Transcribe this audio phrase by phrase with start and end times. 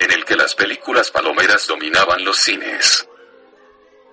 [0.00, 3.08] En el que las películas palomeras dominaban los cines.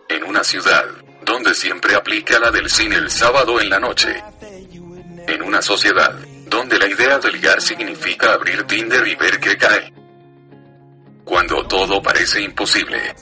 [0.08, 0.86] En una ciudad
[1.24, 4.24] donde siempre aplica la del cine el sábado en la noche.
[5.28, 6.16] En una sociedad
[6.48, 9.94] donde la idea de ligar significa abrir Tinder y ver qué cae.
[11.26, 13.14] Cuando todo parece imposible.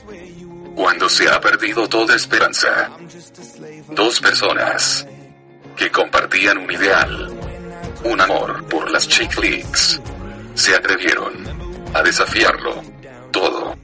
[0.76, 2.92] Cuando se ha perdido toda esperanza.
[3.90, 5.08] Dos personas
[5.76, 7.30] que compartían un ideal.
[8.04, 10.00] Un amor por las chick flicks.
[10.54, 11.63] Se atrevieron
[11.94, 12.82] a desafiarlo
[13.32, 13.76] todo.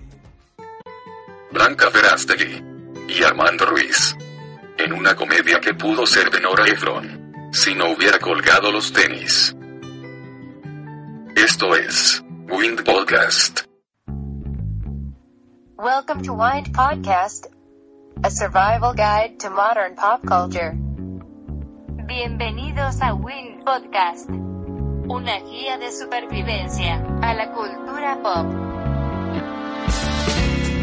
[1.52, 2.63] Blanca Verástegui
[3.07, 4.16] y Armando Ruiz.
[4.77, 9.55] En una comedia que pudo ser de Nora Ephron si no hubiera colgado los tenis.
[11.35, 13.61] Esto es Wind Podcast.
[15.77, 17.47] Welcome to Wind Podcast,
[18.23, 20.73] a survival guide to modern pop culture.
[22.05, 24.29] Bienvenidos a Wind Podcast,
[25.09, 28.45] una guía de supervivencia a la cultura pop.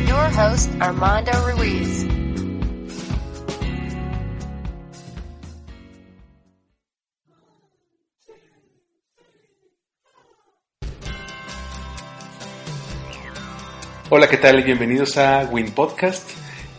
[0.09, 2.07] Your host, Armando Ruiz.
[14.11, 14.65] Hola, ¿qué tal?
[14.65, 16.29] Bienvenidos a Win Podcast.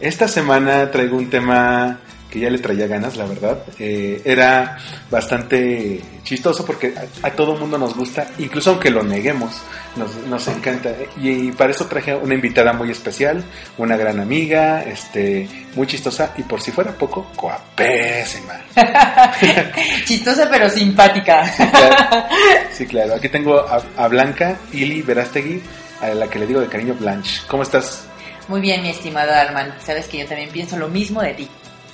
[0.02, 3.64] Esta semana traigo un tema que ya le traía ganas, la verdad.
[3.80, 4.78] Eh, era
[5.09, 9.61] bastante chistoso porque a, a todo mundo nos gusta, incluso aunque lo neguemos,
[9.95, 10.92] nos, nos encanta.
[11.16, 13.44] Y, para eso traje una invitada muy especial,
[13.78, 18.60] una gran amiga, este, muy chistosa y por si fuera poco, coapésima.
[20.05, 21.48] Chistosa pero simpática.
[21.48, 22.27] Sí, claro.
[22.71, 23.16] Sí, claro.
[23.16, 25.61] Aquí tengo a, a Blanca Ili Verástegui,
[26.02, 27.42] a la que le digo de cariño Blanche.
[27.48, 28.05] ¿Cómo estás?
[28.49, 29.73] Muy bien, mi estimado Arman.
[29.80, 31.48] Sabes que yo también pienso lo mismo de ti.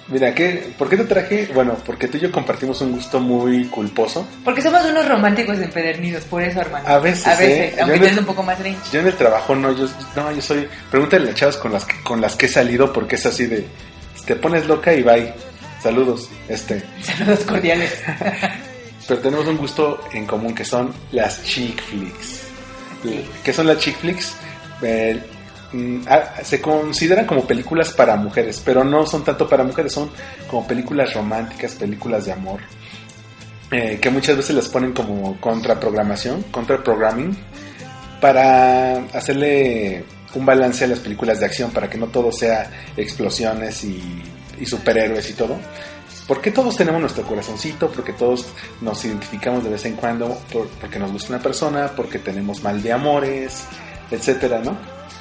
[0.08, 1.50] Mira, ¿qué, ¿por qué te traje?
[1.54, 4.28] Bueno, porque tú y yo compartimos un gusto muy culposo.
[4.44, 6.90] Porque somos unos románticos empedernidos, por eso, Armando.
[6.90, 7.82] A veces, A veces, ¿eh?
[7.82, 8.80] aunque Yo un poco más range.
[8.92, 10.68] Yo en el trabajo no, yo, no, yo soy...
[10.92, 13.46] Pregúntale a las chavas con las, que, con las que he salido porque es así
[13.46, 13.66] de...
[14.26, 15.34] Te pones loca y bye.
[15.82, 16.30] Saludos.
[16.50, 18.02] Este, Saludos cordiales.
[19.08, 22.42] pero tenemos un gusto en común que son las chick flicks.
[23.04, 23.26] Sí.
[23.44, 24.36] ¿Qué son las chick flicks?
[24.82, 25.22] Eh,
[26.44, 30.10] se consideran como películas para mujeres, pero no son tanto para mujeres, son
[30.48, 32.60] como películas románticas, películas de amor,
[33.72, 37.36] eh, que muchas veces las ponen como contraprogramación, contraprogramming,
[38.22, 40.04] para hacerle
[40.36, 44.02] un balance a las películas de acción, para que no todo sea explosiones y,
[44.60, 45.58] y superhéroes y todo.
[46.28, 48.48] Porque todos tenemos nuestro corazoncito, porque todos
[48.80, 52.82] nos identificamos de vez en cuando, por- porque nos gusta una persona, porque tenemos mal
[52.82, 53.66] de amores,
[54.10, 54.78] etcétera, ¿no?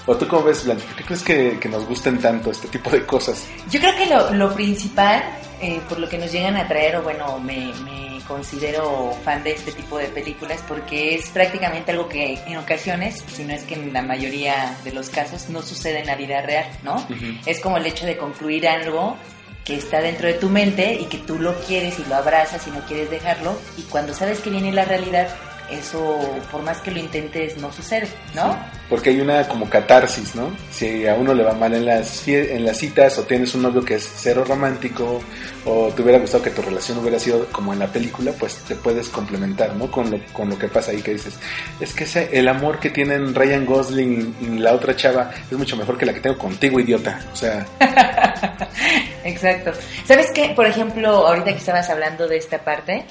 [0.06, 0.84] ¿O tú cómo ves, Blanca?
[0.84, 3.46] ¿Por qué crees que, que nos gusten tanto este tipo de cosas?
[3.70, 5.22] Yo creo que lo, lo principal,
[5.60, 9.52] eh, por lo que nos llegan a traer, o bueno, me, me considero fan de
[9.52, 13.74] este tipo de películas, porque es prácticamente algo que en ocasiones, si no es que
[13.74, 16.94] en la mayoría de los casos, no sucede en la vida real, ¿no?
[16.96, 17.38] Ujú.
[17.46, 19.16] Es como el hecho de concluir algo
[19.64, 22.70] que está dentro de tu mente y que tú lo quieres y lo abrazas y
[22.70, 25.28] no quieres dejarlo, y cuando sabes que viene la realidad,
[25.72, 26.18] eso,
[26.50, 28.56] por más que lo intentes, no sucede, ¿no?
[28.88, 30.54] Porque hay una como catarsis, ¿no?
[30.70, 33.84] Si a uno le va mal en las, en las citas o tienes un novio
[33.84, 35.20] que es cero romántico
[35.64, 38.74] o te hubiera gustado que tu relación hubiera sido como en la película, pues te
[38.74, 39.90] puedes complementar, ¿no?
[39.90, 41.38] Con lo, con lo que pasa ahí que dices,
[41.80, 45.76] es que ese, el amor que tienen Ryan Gosling y la otra chava es mucho
[45.76, 47.20] mejor que la que tengo contigo, idiota.
[47.32, 47.66] O sea,
[49.24, 49.72] Exacto.
[50.04, 50.52] ¿Sabes qué?
[50.54, 53.04] Por ejemplo, ahorita que estabas hablando de esta parte,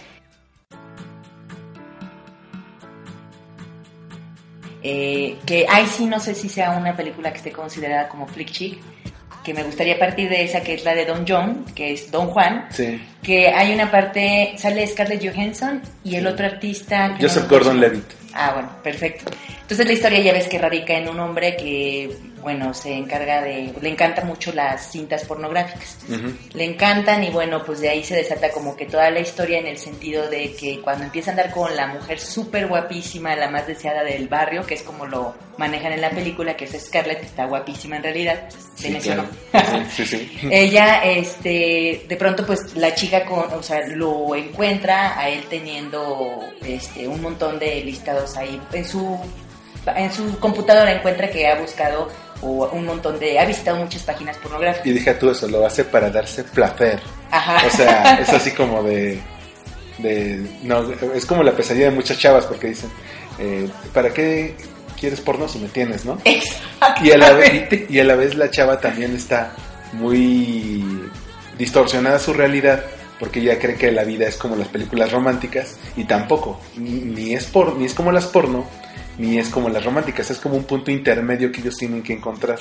[4.84, 8.50] eh, que ahí sí no sé si sea una película que esté considerada como flick
[8.52, 8.80] chick,
[9.44, 12.28] que me gustaría partir de esa que es la de Don John, que es Don
[12.28, 13.02] Juan, sí.
[13.24, 17.16] que hay una parte, sale Scarlett Johansson y el otro artista...
[17.18, 18.06] que Joseph no- Gordon-Levitt.
[18.34, 19.32] Ah, bueno, perfecto.
[19.62, 23.74] Entonces la historia ya ves que radica en un hombre que bueno, se encarga de,
[23.82, 25.98] le encantan mucho las cintas pornográficas.
[26.54, 29.68] Le encantan y bueno, pues de ahí se desata como que toda la historia en
[29.68, 33.68] el sentido de que cuando empieza a andar con la mujer súper guapísima, la más
[33.68, 37.26] deseada del barrio, que es como lo manejan en la película, que es Scarlett, que
[37.28, 39.26] está guapísima en realidad, se Sí, mencionó.
[39.52, 39.84] claro.
[39.96, 40.40] Sí, sí.
[40.52, 46.40] Ella, este, de pronto, pues la chica, con, o sea, lo encuentra a él teniendo,
[46.66, 49.20] este, un montón de listados ahí en su,
[49.96, 52.10] en su computadora encuentra que ha buscado
[52.42, 54.88] o un montón de, ha visitado muchas páginas pornográficas.
[54.88, 57.00] Y deja tú eso, lo hace para darse placer.
[57.30, 57.66] Ajá.
[57.66, 59.20] O sea, es así como de,
[60.00, 60.84] de no,
[61.14, 62.90] es como la pesadilla de muchas chavas porque dicen,
[63.40, 64.56] eh, ¿para qué
[65.00, 66.18] quieres porno si me tienes, no?
[67.04, 69.52] Y a, la vez, y a la vez la chava también está
[69.94, 71.10] muy
[71.58, 72.84] distorsionada su realidad
[73.20, 77.34] porque ella cree que la vida es como las películas románticas y tampoco, ni, ni
[77.34, 78.66] es por, ni es como las porno,
[79.22, 82.58] ni es como las románticas, es como un punto intermedio que ellos tienen que encontrar.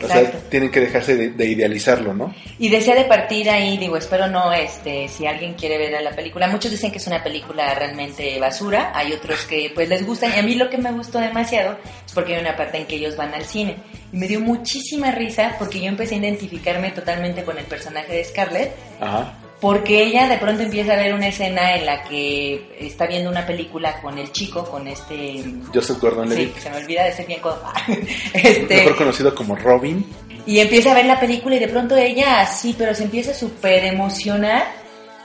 [0.00, 2.32] O sea, tienen que dejarse de, de idealizarlo, ¿no?
[2.58, 6.12] Y desea de partir ahí, digo, espero no, este, si alguien quiere ver a la
[6.12, 10.32] película, muchos dicen que es una película realmente basura, hay otros que pues les gustan,
[10.36, 12.94] y a mí lo que me gustó demasiado es porque hay una parte en que
[12.94, 13.76] ellos van al cine,
[14.12, 18.24] y me dio muchísima risa porque yo empecé a identificarme totalmente con el personaje de
[18.24, 19.36] Scarlett, Ajá.
[19.62, 23.46] Porque ella de pronto empieza a ver una escena en la que está viendo una
[23.46, 25.44] película con el chico, con este...
[25.72, 26.56] Joseph Gordon-Levitt.
[26.56, 27.40] Sí, se me olvida de ser bien...
[28.34, 30.04] este, mejor conocido como Robin.
[30.46, 33.34] y empieza a ver la película y de pronto ella así, pero se empieza a
[33.34, 34.64] súper emocionar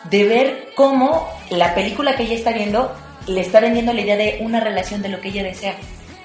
[0.03, 2.95] de ver cómo la película que ella está viendo
[3.25, 5.75] le está vendiendo la idea de una relación de lo que ella desea.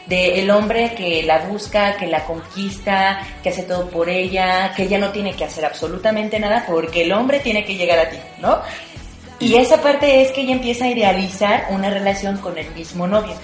[0.06, 4.82] De el hombre que la busca, que la conquista, que hace todo por ella, que
[4.84, 8.18] ella no tiene que hacer absolutamente nada porque el hombre tiene que llegar a ti,
[8.40, 8.58] ¿no?
[9.38, 13.34] Y esa parte es que ella empieza a idealizar una relación con el mismo novio.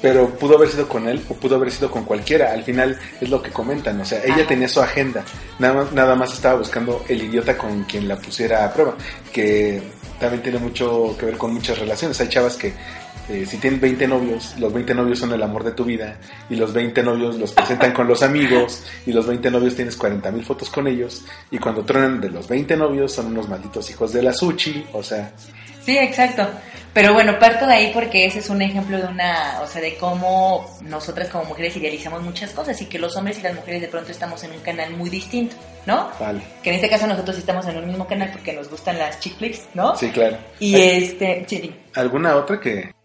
[0.00, 2.52] Pero pudo haber sido con él o pudo haber sido con cualquiera.
[2.52, 4.00] Al final es lo que comentan.
[4.00, 4.46] O sea, ella Ajá.
[4.46, 5.24] tenía su agenda.
[5.58, 8.94] Nada más, nada más estaba buscando el idiota con quien la pusiera a prueba.
[9.32, 9.82] Que
[10.20, 12.20] también tiene mucho que ver con muchas relaciones.
[12.20, 12.72] Hay chavas que
[13.28, 16.18] eh, si tienen 20 novios, los 20 novios son el amor de tu vida.
[16.48, 18.84] Y los 20 novios los presentan con los amigos.
[19.04, 21.24] Y los 20 novios tienes 40 mil fotos con ellos.
[21.50, 24.84] Y cuando truenan de los 20 novios son unos malditos hijos de la Suchi.
[24.92, 25.32] O sea,
[25.86, 26.44] Sí, exacto.
[26.92, 29.96] Pero bueno, parto de ahí porque ese es un ejemplo de una, o sea, de
[29.96, 33.88] cómo nosotras como mujeres idealizamos muchas cosas y que los hombres y las mujeres de
[33.88, 35.54] pronto estamos en un canal muy distinto,
[35.86, 36.10] ¿no?
[36.18, 36.40] vale.
[36.60, 39.36] Que en este caso nosotros estamos en un mismo canal porque nos gustan las chick
[39.36, 39.94] flicks, ¿no?
[39.94, 40.38] Sí, claro.
[40.58, 41.76] Y ¿Hay este, dime.
[41.94, 42.95] ¿Alguna otra que,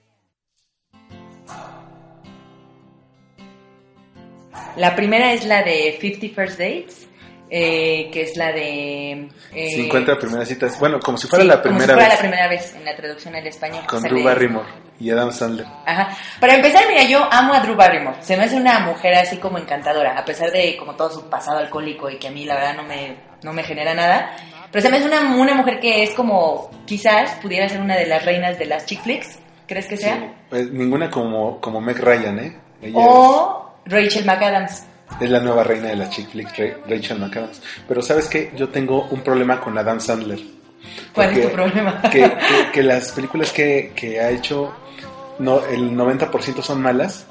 [4.77, 7.07] la primera es la de 50 First Dates,
[7.49, 9.29] eh, que es la de...
[9.53, 10.79] eh, 50 primeras citas.
[10.79, 12.15] Bueno, como si fuera sí, la como si primera fuera vez.
[12.15, 13.83] la primera vez en la traducción al español.
[13.87, 14.67] Con Drew Barrymore
[14.99, 15.65] y Adam Sandler.
[15.85, 16.15] Ajá.
[16.39, 18.17] Para empezar, mira, yo amo a Drew Barrymore.
[18.21, 21.57] Se me hace una mujer así como encantadora, a pesar de como todo su pasado
[21.57, 24.33] alcohólico y que a mí la verdad no me, no me genera nada.
[24.71, 28.05] Pero se me hace una, una mujer que es como, quizás pudiera ser una de
[28.05, 29.39] las reinas de las chick flicks.
[29.67, 30.15] ¿Crees que sea?
[30.17, 32.57] Sí, pues, ninguna como, como Meg Ryan, ¿eh?
[32.81, 34.83] Ella O Rachel McAdams.
[35.19, 37.61] es, la nueva reina de la chick flick, Ra- Rachel McAdams.
[37.87, 38.51] Pero ¿sabes qué?
[38.55, 40.39] Yo tengo un problema con Adam Sandler.
[41.13, 42.01] ¿Cuál es tu problema?
[42.03, 42.31] Que, que-
[42.73, 44.73] que las películas que, que ha hecho,
[45.39, 47.25] no, el 90% son malas.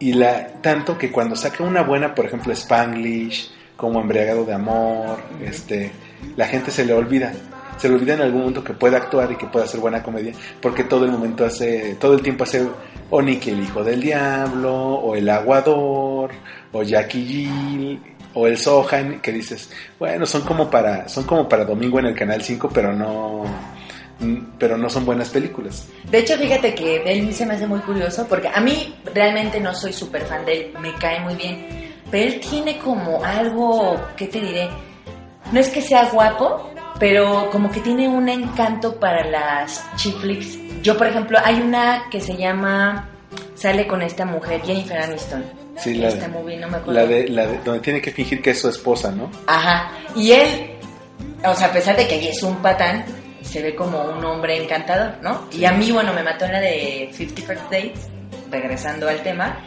[0.00, 5.18] Y la, tanto que cuando saca una buena, por ejemplo, Spanglish, como Embriagado de Amor,
[5.42, 5.92] este,
[6.36, 7.32] la gente se le olvida.
[7.76, 10.32] Se le olvida en algún momento que puede actuar y que puede hacer buena comedia,
[10.60, 12.66] porque todo el momento hace, todo el tiempo hace
[13.10, 16.30] o Nicky el hijo del diablo, o el aguador,
[16.72, 18.00] o Jackie Jill,
[18.34, 22.14] o el Sohan, que dices, bueno, son como para, son como para domingo en el
[22.14, 23.44] canal 5, pero no,
[24.58, 25.88] pero no son buenas películas.
[26.10, 29.74] De hecho, fíjate que él se me hace muy curioso porque a mí realmente no
[29.74, 31.92] soy súper fan de él, me cae muy bien.
[32.10, 34.68] Pero él tiene como algo, ¿qué te diré?
[35.52, 40.58] No es que sea guapo, pero como que tiene un encanto para las chick flicks.
[40.82, 43.08] Yo, por ejemplo, hay una que se llama,
[43.54, 45.44] sale con esta mujer, Jennifer Aniston.
[45.76, 47.00] Sí, la, Esta movie, no me acuerdo.
[47.00, 49.30] la de, la de, donde tiene que fingir que es su esposa, ¿no?
[49.46, 49.90] Ajá.
[50.14, 50.70] Y él,
[51.44, 53.04] o sea, a pesar de que ella es un patán,
[53.42, 55.48] se ve como un hombre encantador, ¿no?
[55.52, 58.08] Y a mí, bueno, me mató en la de 50 First Dates,
[58.50, 59.58] regresando al tema,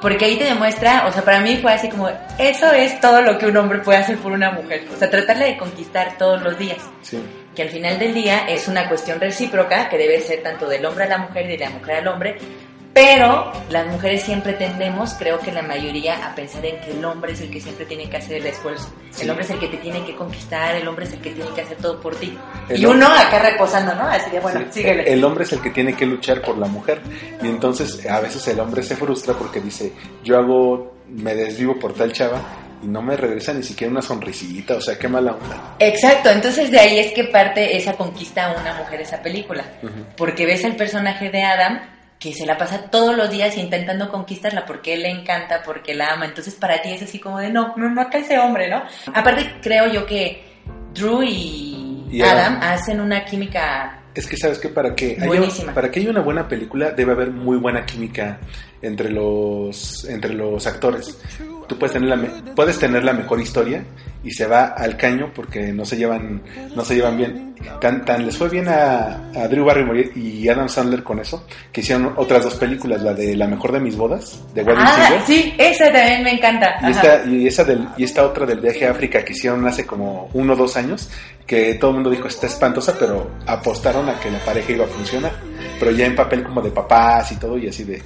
[0.00, 3.36] porque ahí te demuestra, o sea, para mí fue así como, eso es todo lo
[3.38, 4.86] que un hombre puede hacer por una mujer.
[4.94, 6.78] O sea, tratarla de conquistar todos los días.
[7.02, 7.18] Sí.
[7.54, 11.04] Que al final del día es una cuestión recíproca que debe ser tanto del hombre
[11.04, 12.38] a la mujer y de la mujer al hombre.
[12.98, 17.32] Pero las mujeres siempre tendemos, creo que la mayoría, a pensar en que el hombre
[17.32, 18.92] es el que siempre tiene que hacer el esfuerzo.
[19.10, 19.22] Sí.
[19.22, 21.50] El hombre es el que te tiene que conquistar, el hombre es el que tiene
[21.54, 22.36] que hacer todo por ti.
[22.68, 24.02] El y hom- uno acá reposando, ¿no?
[24.08, 25.12] Así de, bueno, Sí, síguele.
[25.12, 27.00] El hombre es el que tiene que luchar por la mujer.
[27.40, 29.92] Y entonces a veces el hombre se frustra porque dice,
[30.24, 32.40] yo hago, me desvivo por tal chava
[32.82, 34.74] y no me regresa ni siquiera una sonrisita.
[34.74, 35.76] O sea, qué mala onda.
[35.78, 39.62] Exacto, entonces de ahí es que parte esa conquista a una mujer esa película.
[39.82, 39.92] Ujú.
[40.16, 41.80] Porque ves al personaje de Adam
[42.18, 46.14] que se la pasa todos los días intentando conquistarla porque él le encanta, porque la
[46.14, 46.26] ama.
[46.26, 48.82] Entonces para ti es así como de, no, me mata ese hombre, ¿no?
[49.14, 50.42] Aparte creo yo que
[50.92, 52.72] Drew y, Y Adam, Adam.
[52.72, 54.02] hacen una química...
[54.14, 57.30] Es que sabes que para que haya, para que haya una buena película debe haber
[57.30, 58.40] muy buena química
[58.82, 61.20] entre los entre los actores.
[61.68, 63.84] Tú puedes tener la me- puedes tener la mejor historia
[64.24, 66.42] y se va al caño porque no se llevan
[66.74, 67.54] no se llevan bien.
[67.80, 71.80] Tan, tan les fue bien a, a Drew Barrymore y Adam Sandler con eso que
[71.80, 75.22] hicieron otras dos películas, la de La mejor de mis bodas de Wedding Ah, Singer
[75.26, 76.76] sí, esa también me encanta.
[76.80, 76.90] y Ajá.
[76.90, 80.30] esta, y esa del, y esta otra del viaje a África que hicieron hace como
[80.34, 81.10] uno o dos años,
[81.46, 84.88] que todo el mundo dijo está espantosa, pero apostaron a que la pareja iba a
[84.88, 85.32] funcionar.
[85.78, 88.02] Pero ya en papel como de papás y todo, y así de.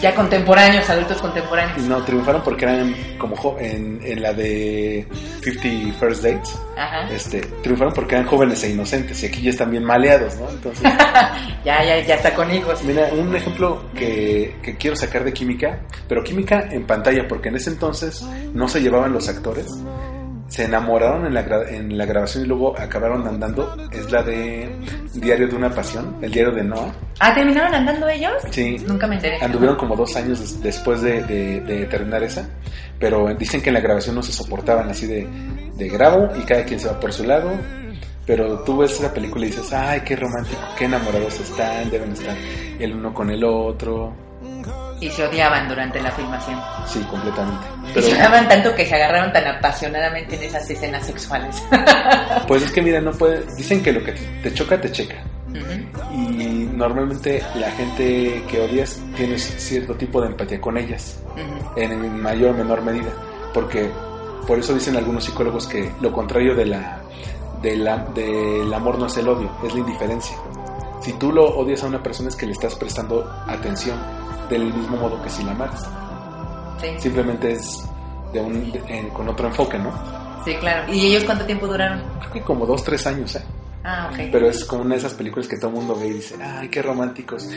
[0.00, 1.82] Ya contemporáneos, adultos contemporáneos.
[1.88, 5.06] No, triunfaron porque eran como jo- en, en la de
[5.42, 7.08] 50 First Dates, Ajá.
[7.10, 10.48] este, triunfaron porque eran jóvenes e inocentes, y aquí ya están bien maleados, ¿no?
[10.50, 10.82] Entonces.
[11.64, 12.82] Ya, ya, ya está con hijos.
[12.84, 17.56] Mira, un ejemplo que, que quiero sacar de química, pero química en pantalla, porque en
[17.56, 18.22] ese entonces
[18.54, 19.66] no se llevaban los actores,
[20.50, 24.68] se enamoraron en la, gra- en la grabación y luego acabaron andando, es la de
[25.14, 26.92] Diario de una Pasión, el diario de Noah.
[27.20, 28.32] Ah, ¿terminaron andando ellos?
[28.50, 29.38] Sí, Nunca me enteré.
[29.42, 32.48] anduvieron como dos años des- después de, de- de terminar esa,
[32.98, 35.26] pero dicen que en la grabación no se soportaban así de,
[35.76, 37.52] de grabo y cada quien se va por su lado.
[38.26, 42.36] Pero tú ves esa película y dices, ay, qué romántico, qué enamorados están, deben estar
[42.78, 44.12] el uno con el otro.
[45.00, 46.60] Y se odiaban durante la filmación.
[46.86, 47.66] Sí, completamente.
[47.88, 51.62] Y Pero se odiaban tanto que se agarraron tan apasionadamente en esas escenas sexuales.
[52.46, 55.16] pues es que mira, no puede, dicen que lo que te choca te checa.
[56.12, 61.18] Y normalmente la gente que odias tienes cierto tipo de empatía con ellas,
[61.76, 63.10] en mayor o menor medida,
[63.54, 63.90] porque
[64.46, 67.00] por eso dicen algunos psicólogos que lo contrario de la,
[67.62, 70.36] de la- del amor no es el odio, es la indiferencia.
[71.02, 73.96] Si tú lo odias a una persona es que le estás prestando atención
[74.50, 75.88] del mismo modo que si la amaras.
[76.80, 76.88] Sí.
[76.98, 77.84] Simplemente es
[78.32, 79.92] de un, de- en- con otro enfoque, ¿no?
[80.44, 80.90] sí, claro.
[80.92, 82.02] ¿Y ellos cuánto tiempo duraron?
[82.20, 83.42] Creo que como dos, tres años, ¿eh?
[83.84, 84.28] Ah, ok.
[84.32, 86.68] Pero es como una de esas películas que todo el mundo ve y dice, ay,
[86.68, 87.48] qué románticos.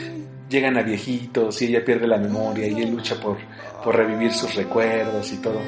[0.48, 3.38] Llegan a viejitos y ella pierde la memoria y él lucha por,
[3.82, 5.60] por revivir sus recuerdos y todo.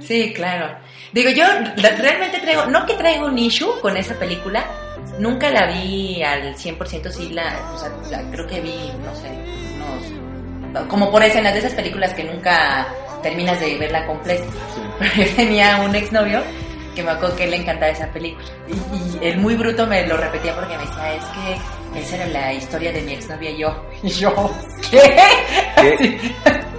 [0.00, 0.78] Sí, claro.
[1.12, 1.44] Digo, yo
[1.76, 4.64] realmente traigo, no que traigo un issue con esa película,
[5.18, 9.28] nunca la vi al 100%, sí la, o sea, la- creo que vi, no sé,
[9.76, 10.21] unos,
[10.88, 12.86] como por escenas de esas películas que nunca
[13.22, 14.44] terminas de verla completa.
[14.74, 14.80] Sí.
[14.98, 16.42] Pero yo tenía un exnovio
[16.94, 18.44] que me acuerdo que le encantaba esa película.
[18.68, 22.26] Y, y el muy bruto me lo repetía porque me decía, es que esa era
[22.26, 23.84] la historia de mi exnovia y yo.
[24.02, 24.50] Y yo,
[24.90, 25.16] ¿qué?
[25.76, 26.71] ¿Qué?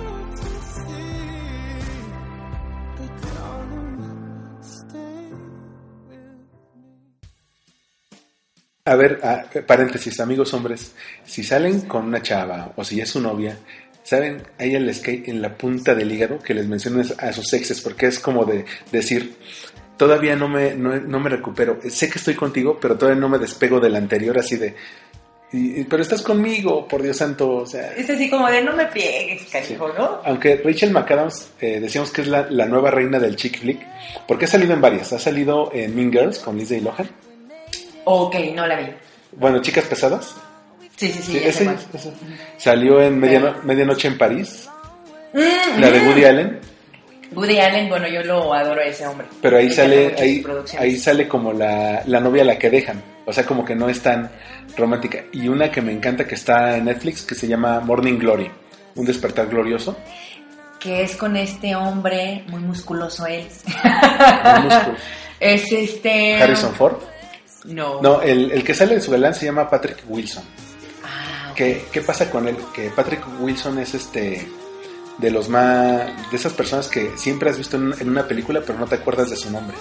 [8.85, 10.91] A ver, ah, paréntesis, amigos hombres,
[11.23, 13.57] si salen con una chava o si es su novia,
[14.03, 14.43] ¿saben?
[14.59, 17.79] A ella les cae en la punta del hígado que les menciones a sus exes,
[17.79, 19.37] porque es como de decir,
[19.95, 23.39] todavía no me, no, no me recupero, sé que estoy contigo, pero todavía no me
[23.39, 24.75] despego del anterior, así de,
[25.53, 28.87] y- pero estás conmigo, por Dios santo, o sea, Es así como de no me
[28.87, 30.19] pliegues, carijo, ¿no?
[30.25, 33.79] aunque Rachel McAdams eh, decíamos que es la, la nueva reina del chick flick,
[34.27, 35.13] porque ha salido en varias.
[35.13, 37.09] Ha salido en Mean Girls con Lindsay Lohan.
[38.05, 38.87] Ok, no la vi.
[39.33, 40.35] Bueno, Chicas Pesadas.
[40.95, 41.69] Sí, sí, sí, ese-.
[42.57, 44.69] Salió en Mediano- Medianoche en París,
[45.33, 46.07] Mm, la de mm.
[46.07, 46.59] Woody Allen.
[47.33, 49.25] Woody Allen, bueno, yo lo adoro a ese hombre.
[49.41, 50.45] Pero ahí sale, ahí,
[50.77, 53.01] ahí sale como la, la novia a la que dejan.
[53.25, 54.29] O sea, como que no es tan
[54.77, 55.23] romántica.
[55.31, 58.51] Y una que me encanta que está en Netflix que se llama Morning Glory.
[58.95, 59.97] Un despertar glorioso.
[60.79, 63.47] Que es con este hombre muy musculoso él.
[64.53, 64.95] Muy músculo.
[65.39, 66.35] es este...
[66.43, 66.97] Harrison Ford.
[67.65, 68.01] No.
[68.01, 70.43] No, el, el que sale de su galán se llama Patrick Wilson.
[71.03, 71.53] Ah.
[71.55, 72.57] ¿Qué, ¿Qué pasa con él?
[72.73, 74.47] Que Patrick Wilson es este
[75.17, 76.01] de los más
[76.31, 79.29] de esas personas que siempre has visto en, en una película pero no te acuerdas
[79.29, 79.77] de su nombre.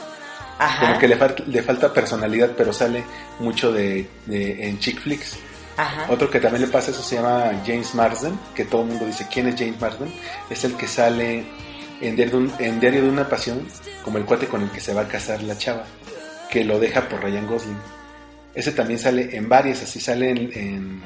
[0.58, 0.86] Ajá.
[0.86, 3.02] Como que le, le falta personalidad pero sale
[3.40, 5.36] mucho de, de- en chick flicks.
[5.76, 6.06] Ajá.
[6.10, 9.26] Otro que también le pasa eso se llama James Marsden, que todo el mundo dice
[9.32, 10.12] quién es James Marsden.
[10.50, 11.44] Es el que sale
[12.02, 13.66] en Diario, de un- en Diario de una Pasión
[14.04, 15.84] como el cuate con el que se va a casar la chava,
[16.52, 17.78] que lo deja por Ryan Gosling.
[18.54, 21.02] Ese también sale en varias, así sale en, en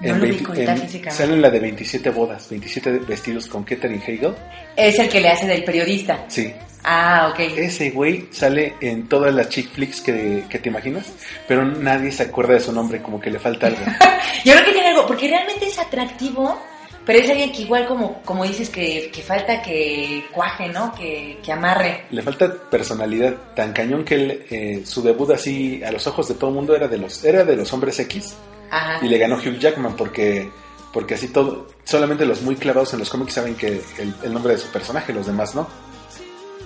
[0.00, 1.10] No lo ubico ahorita físicamente.
[1.12, 4.34] sale en la de 27 bodas, 27 vestidos con Katherine Hagel.
[4.76, 6.24] Es el que le hace del periodista.
[6.28, 6.52] Sí,
[6.84, 7.38] Ah, ok.
[7.58, 11.12] ese güey sale en todas las chick flicks que, que te imaginas,
[11.46, 13.78] pero nadie se acuerda de su nombre, como que le falta algo.
[14.44, 16.60] Yo creo que tiene algo, porque realmente es atractivo,
[17.04, 20.94] pero es alguien que igual como, como dices que, que falta que cuaje, ¿no?
[20.94, 22.04] Que, que amarre.
[22.10, 26.34] Le falta personalidad tan cañón que él, eh, su debut así a los ojos de
[26.34, 28.36] todo el mundo era de los era de los hombres X
[28.70, 29.04] Ajá.
[29.04, 30.48] y le ganó Hugh Jackman porque
[30.92, 34.52] porque así todo solamente los muy clavados en los cómics saben que el, el nombre
[34.52, 35.66] de su personaje, los demás no.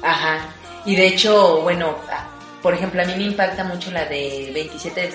[0.03, 0.49] Ajá.
[0.85, 1.97] Y de hecho, bueno,
[2.67, 5.11] por ejemplo, a mí me impacta mucho la de 27 eh,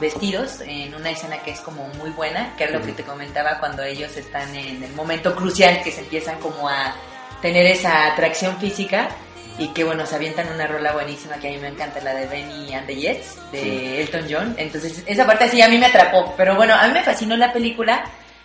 [0.00, 3.58] vestidos en una escena que es como muy buena, que es lo que te comentaba
[3.58, 6.94] cuando ellos están en el momento crucial que se empiezan como a
[7.42, 9.10] tener esa atracción física
[9.58, 12.24] y que bueno, se avientan una rola buenísima que a mí me encanta, la de
[12.26, 13.96] Benny and the Jets de Sí.
[13.98, 14.54] Elton John.
[14.56, 17.52] Entonces, esa parte sí a mí me atrapó, pero bueno, a mí me fascinó la
[17.52, 18.02] película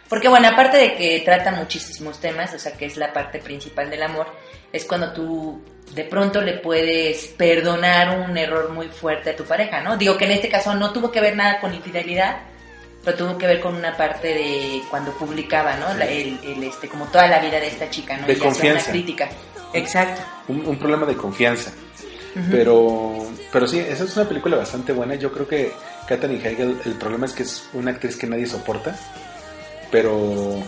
[0.10, 3.92] porque bueno, aparte de que trata muchísimos temas, o sea, que es la parte principal
[3.92, 4.28] del amor,
[4.72, 5.62] es cuando tú
[5.94, 9.98] de pronto le puedes perdonar un error muy fuerte a tu pareja, ¿no?
[9.98, 12.38] Digo que en este caso no tuvo que ver nada con infidelidad,
[13.04, 15.94] pero tuvo que ver con una parte de cuando publicaba, ¿no?
[15.96, 18.28] La- el, el, este, como toda la vida de esta chica, ¿no?
[18.28, 18.84] De y confianza.
[18.86, 19.30] una crítica.
[19.74, 20.22] Exacto.
[20.48, 21.72] Un, un problema de confianza.
[22.52, 25.16] Pero, pero sí, esa es una película bastante buena.
[25.16, 25.74] Yo creo que
[26.08, 28.96] Katherine Heigl, el problema es que es una actriz que nadie soporta,
[29.92, 30.62] pero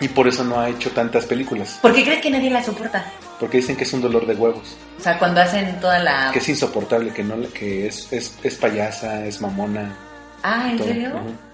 [0.00, 3.04] y por eso no ha hecho tantas películas, ¿Por qué crees que nadie la soporta?
[3.38, 6.30] Porque dicen que es un dolor de huevos, O sea, cuando hacen toda la...
[6.32, 9.94] que es insoportable, que no, que es, es, es payasa, es mamona.
[10.42, 10.88] Ah, ¿en todo.
[10.88, 11.12] serio?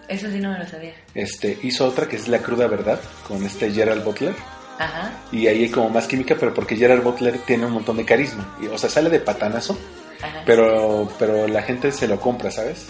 [0.09, 0.93] Eso sí no me lo sabía.
[1.15, 4.35] Este hizo otra que es La cruda verdad con este Gerald Butler
[4.79, 5.13] Ajá.
[5.33, 8.57] y ahí hay como más química, pero porque Gerald Butler tiene un montón de carisma,
[8.61, 9.79] y, o sea sale de patanazo,
[10.23, 10.43] Ajá.
[10.45, 12.87] pero pero la gente se lo compra, ¿sabes?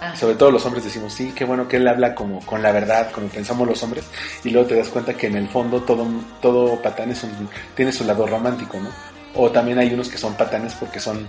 [0.00, 0.16] Ajá.
[0.16, 3.10] Sobre todo los hombres decimos, sí, qué bueno que él habla como con la verdad,
[3.12, 4.04] como pensamos los hombres,
[4.44, 6.06] y luego te das cuenta que en el fondo todo,
[6.40, 8.90] todo patán es un- tiene su lado romántico, ¿no?
[9.34, 11.26] O también hay unos que son patanes porque son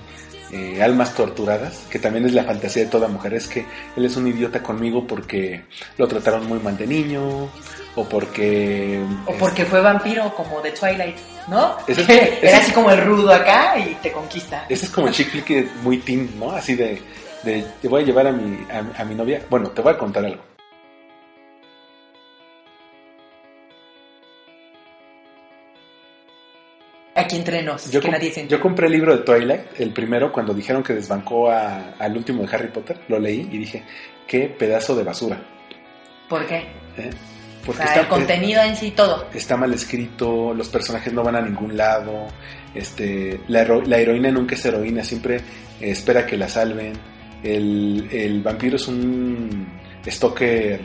[0.49, 3.65] eh, almas torturadas, que también es la fantasía de toda mujer, es que
[3.97, 5.65] él es un idiota conmigo porque
[5.97, 7.49] lo trataron muy mal de niño,
[7.95, 9.03] o porque...
[9.25, 11.17] O porque fue vampiro como de Twilight,
[11.49, 11.75] ¿no?
[11.85, 14.65] Ese es- Era ese- así como el rudo acá y te conquista.
[14.69, 16.51] Ese es como el chick flick muy teen, ¿no?
[16.51, 17.01] Así de,
[17.47, 19.41] de, te voy a llevar a mi, a, a mi novia.
[19.49, 20.41] Bueno, te voy a contar algo.
[27.15, 29.91] Aquí entre nos, Yo, que com- nadie se yo compré el libro de Twilight, el
[29.91, 32.99] primero, cuando dijeron que desbancó a- al último de Harry Potter.
[33.07, 33.83] Lo leí y dije,
[34.27, 35.41] qué pedazo de basura.
[36.29, 36.57] ¿Por qué?
[36.97, 37.09] ¿eh?
[37.63, 39.27] O Porque sea, está, el contenido en sí, todo.
[39.33, 42.27] está mal escrito, los personajes no van a ningún lado,
[42.75, 45.41] este, la, hero- la heroína nunca es heroína, siempre
[45.81, 46.93] espera que la salven.
[47.43, 49.67] El, vampiro es un
[50.05, 50.81] stalker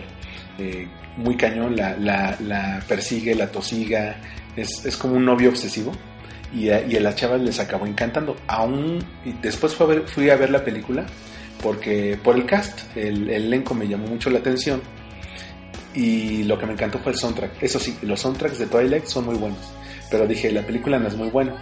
[0.58, 0.86] eh,
[1.16, 4.16] muy cañón, la, persigue, la tosiga,
[4.56, 5.92] es, como un novio obsesivo.
[6.54, 8.36] Y a, y a la chava les acabó encantando.
[8.46, 11.06] Aún, y después fui a ver, fui a ver la película
[11.62, 14.82] porque por el cast, el, el elenco me llamó mucho la atención
[15.94, 17.62] y lo que me encantó fue el soundtrack.
[17.62, 19.72] Eso sí, los soundtracks de Twilight son muy buenos,
[20.10, 21.54] pero dije, la película no es muy buena.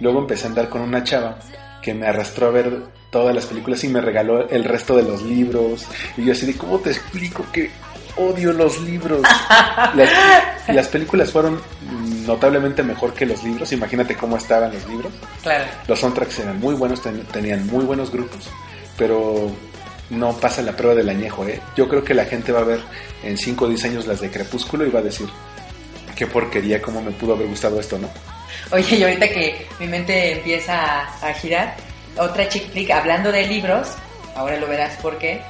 [0.00, 1.38] Luego empecé a andar con una chava
[1.82, 2.78] que me arrastró a ver
[3.10, 5.86] todas las películas y me regaló el resto de los libros.
[6.16, 7.70] Y yo así de, ¿cómo te explico que
[8.16, 9.22] odio los libros?
[9.94, 10.10] Las,
[10.68, 11.60] las películas fueron
[12.26, 15.12] notablemente mejor que los libros, imagínate cómo estaban los libros.
[15.42, 15.64] Claro.
[15.88, 18.48] Los soundtracks eran muy buenos, ten- tenían muy buenos grupos,
[18.96, 19.50] pero
[20.10, 21.44] no pasa la prueba del añejo.
[21.46, 21.60] ¿eh?
[21.76, 22.80] Yo creo que la gente va a ver
[23.24, 25.28] en 5 o 10 años las de Crepúsculo y va a decir,
[26.14, 28.08] qué porquería, cómo me pudo haber gustado esto, ¿no?
[28.72, 31.74] Oye, y ahorita que mi mente empieza a, girar,
[32.16, 33.94] otra chick flick, hablando de libros,
[34.34, 35.40] ahora lo verás por qué.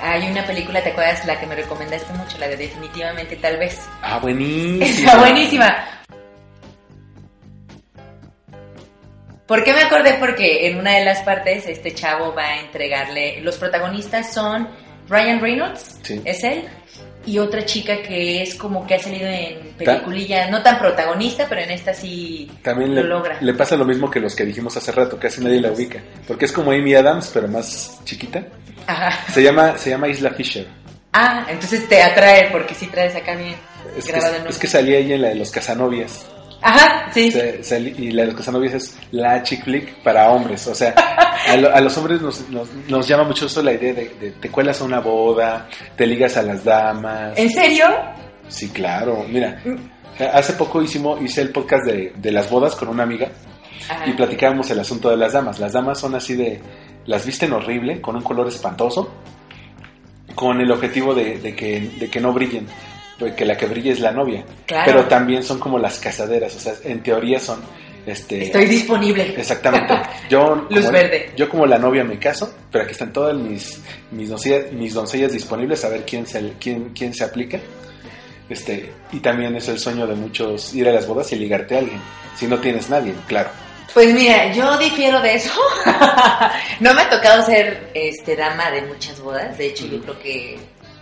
[0.00, 1.24] Hay una película, ¿te acuerdas?
[1.24, 3.80] La que me recomendaste mucho, la de Definitivamente Tal vez.
[4.02, 4.84] Ah, buenísimo.
[4.84, 5.84] Está buenísima.
[9.46, 10.14] ¿Por qué me acordé?
[10.14, 13.40] Porque en una de las partes este chavo va a entregarle...
[13.42, 14.68] Los protagonistas son
[15.08, 16.20] Ryan Reynolds, Sí.
[16.24, 16.66] es él,
[17.26, 21.60] y otra chica que es como que ha salido en peliculilla, no tan protagonista, pero
[21.62, 23.38] en esta sí También lo le, logra.
[23.40, 26.44] le pasa lo mismo que los que dijimos hace rato, casi nadie la ubica, porque
[26.44, 28.44] es como Amy Adams, pero más chiquita.
[28.86, 29.32] Ajá.
[29.32, 30.66] Se llama, se llama Isla Fisher.
[31.12, 33.54] Ah, entonces te atrae porque sí traes acá bien
[33.96, 36.26] Es que, grabado en es que salía ella en la de los Casanovias.
[36.64, 37.30] Ajá, sí.
[37.30, 40.66] Se- y la los Casanovias es la chick flick para hombres.
[40.66, 40.94] O sea,
[41.48, 44.30] a, lo- a los hombres nos, nos, nos llama mucho eso la idea de, de
[44.32, 47.38] te cuelas a una boda, te ligas a las damas.
[47.38, 47.84] ¿En serio?
[48.48, 49.24] Sí, claro.
[49.28, 49.60] Mira,
[50.32, 53.28] hace poco hicimos, hice el podcast de, de las bodas con una amiga
[53.88, 54.06] Ajá.
[54.08, 55.58] y platicábamos el asunto de las damas.
[55.58, 56.60] Las damas son así de,
[57.06, 59.12] las visten horrible, con un color espantoso.
[60.34, 62.66] con el objetivo de, de que, de que no brillen,
[63.36, 64.44] que la que brille es la novia.
[64.66, 64.84] Claro.
[64.86, 67.60] Pero también son como las casaderas, o sea, en teoría son...
[68.06, 69.34] Este, Estoy disponible.
[69.34, 69.94] Exactamente.
[70.28, 71.30] Yo, Luz como, verde.
[71.36, 75.32] Yo como la novia me caso, pero aquí están todas mis, mis, doncellas, mis doncellas
[75.32, 77.58] disponibles a ver quién se, quién, quién se aplica.
[78.48, 81.78] Este, y también es el sueño de muchos ir a las bodas y ligarte a
[81.78, 82.00] alguien.
[82.36, 83.48] Si no tienes nadie, claro.
[83.94, 85.52] Pues mira, yo difiero de eso.
[86.80, 89.56] no me ha tocado ser este dama de muchas bodas.
[89.56, 90.58] De hecho, yo creo que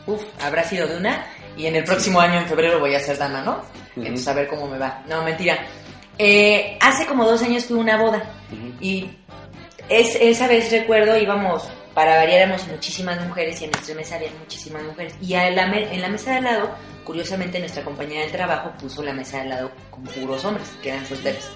[0.06, 1.26] uf, habrá sido de una.
[1.56, 3.52] Y en el próximo año, en febrero, voy a ser dama, ¿no?
[3.96, 4.00] Ujú.
[4.06, 5.02] Entonces, a ver cómo me va.
[5.08, 5.58] No, mentira.
[6.18, 8.22] Eh, hace como dos años fui a una boda.
[8.50, 8.72] Ujú.
[8.80, 9.10] Y
[9.88, 14.30] es, esa vez recuerdo, íbamos, para variar, éramos muchísimas mujeres y en nuestra mesa había
[14.38, 15.14] muchísimas mujeres.
[15.20, 16.70] Y a la me- en la mesa de al lado,
[17.04, 20.90] curiosamente, nuestra compañera del trabajo puso la mesa de al lado con puros hombres, que
[20.90, 21.50] eran solteros.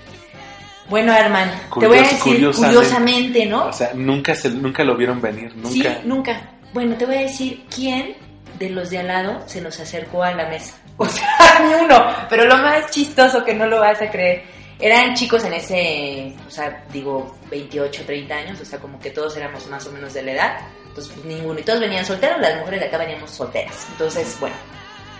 [0.88, 2.76] Bueno, Arman, te voy a decir curiosamente.
[2.76, 3.66] curiosamente, ¿no?
[3.66, 6.00] O sea, nunca, se, nunca lo vieron venir, Sí, nunca.
[6.04, 6.50] nunca.
[6.72, 8.14] Bueno, te voy a decir quién
[8.58, 10.74] de los de al lado se nos acercó a la mesa.
[10.98, 12.06] O sea, ni uno.
[12.30, 14.44] Pero lo más chistoso que no lo vas a creer,
[14.78, 19.36] eran chicos en ese, o sea, digo, 28, 30 años, o sea, como que todos
[19.36, 20.58] éramos más o menos de la edad.
[20.88, 21.60] Entonces, pues ninguno.
[21.60, 23.86] Y todos venían solteros, las mujeres de acá veníamos solteras.
[23.92, 24.56] Entonces, bueno,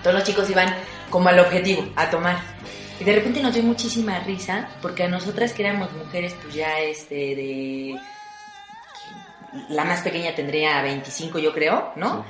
[0.02, 0.74] todos los chicos iban
[1.10, 2.38] como al objetivo, a tomar.
[2.98, 6.78] Y de repente nos dio muchísima risa, porque a nosotras que éramos mujeres, pues ya
[6.80, 8.00] este, de
[9.68, 12.24] la más pequeña tendría 25 yo creo, ¿no?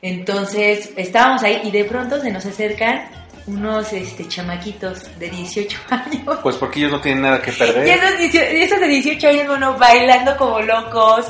[0.00, 3.08] Entonces estábamos ahí y de pronto se nos acercan
[3.46, 6.38] unos este, chamaquitos de 18 años.
[6.42, 7.86] Pues porque ellos no tienen nada que perder.
[7.86, 11.26] Y esos, 18 y esos de 18 años, bueno, bailando como locos,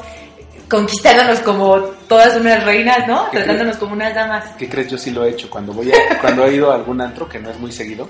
[0.68, 1.78] conquistándonos como
[2.08, 3.30] todas unas reinas, ¿no?
[3.30, 4.44] ¿Qué Tratándonos como unas damas.
[4.58, 4.90] ¿Qué crees?
[4.90, 5.48] Yo sí lo he hecho.
[5.48, 8.08] Cuando voy a, cuando he ido a algún antro, que no es muy seguido,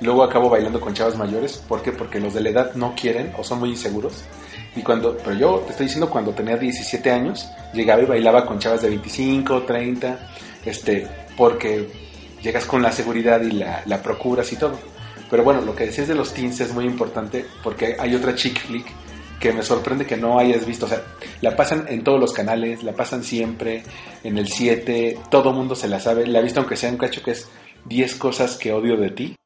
[0.00, 1.62] luego acabo bailando con chavas mayores.
[1.68, 1.92] ¿Por qué?
[1.92, 4.24] Porque los de la edad no quieren o son muy inseguros.
[4.74, 8.58] Y cuando, pero yo te estoy diciendo, cuando tenía 17 años, llegaba y bailaba con
[8.58, 10.18] chavas de 25, 30,
[10.64, 11.88] este, porque
[12.42, 14.78] llegas con la seguridad y la, la procuras y todo.
[15.30, 18.60] Pero bueno, lo que decías de los teens es muy importante porque hay otra chick
[18.66, 18.86] flick
[19.40, 20.86] que me sorprende que no hayas visto.
[20.86, 21.02] O sea,
[21.40, 23.82] la pasan en todos los canales, la pasan siempre,
[24.22, 26.26] en el 7, todo mundo se la sabe.
[26.26, 27.48] La he visto aunque sea un cacho que es
[27.86, 29.36] 10 cosas que odio de ti.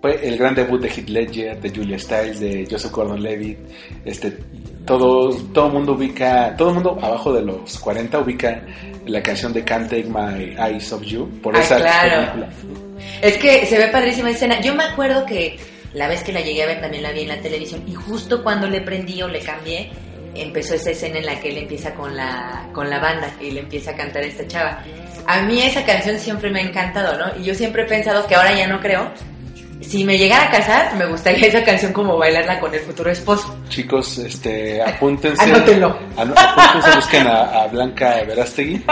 [0.00, 3.58] Fue el gran debut de Heath Ledger, de Julia Stiles, de Joseph Gordon-Levitt.
[4.04, 4.30] Este,
[4.86, 8.62] todo todo mundo ubica, todo el mundo abajo de los 40 ubica
[9.06, 12.32] la canción de Can't Take My Eyes Off You por Ah, esa claro.
[12.32, 12.48] película.
[13.22, 14.60] Es que se ve padrísima escena.
[14.60, 15.58] Yo me acuerdo que
[15.94, 18.42] la vez que la llegué a ver también la vi en la televisión y justo
[18.44, 19.90] cuando le prendí o le cambié,
[20.34, 23.60] empezó esa escena en la que él empieza con la, con la banda y le
[23.60, 24.84] empieza a cantar a esta chava.
[25.26, 27.40] A mí esa canción siempre me ha encantado, ¿no?
[27.40, 29.10] Y yo siempre he pensado que ahora ya no creo.
[29.80, 33.56] Si me llegara a casar, me gustaría esa canción como bailarla con el futuro esposo.
[33.68, 35.42] Chicos, este, apúntense.
[35.42, 35.96] Anótenlo.
[36.16, 38.82] Ano- apúntense, busquen a, a Blanca Verástegui.